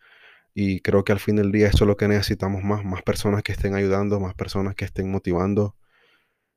Y 0.54 0.80
creo 0.80 1.04
que 1.04 1.12
al 1.12 1.20
fin 1.20 1.36
del 1.36 1.52
día 1.52 1.68
eso 1.68 1.84
es 1.84 1.88
lo 1.88 1.96
que 1.96 2.08
necesitamos 2.08 2.62
más, 2.64 2.84
más 2.84 3.02
personas 3.02 3.42
que 3.42 3.52
estén 3.52 3.74
ayudando, 3.74 4.20
más 4.20 4.34
personas 4.34 4.74
que 4.74 4.84
estén 4.84 5.10
motivando. 5.10 5.76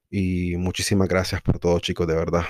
Y 0.09 0.57
muchísimas 0.57 1.07
gracias 1.09 1.41
por 1.41 1.59
todo 1.59 1.79
chicos, 1.79 2.07
de 2.07 2.15
verdad. 2.15 2.45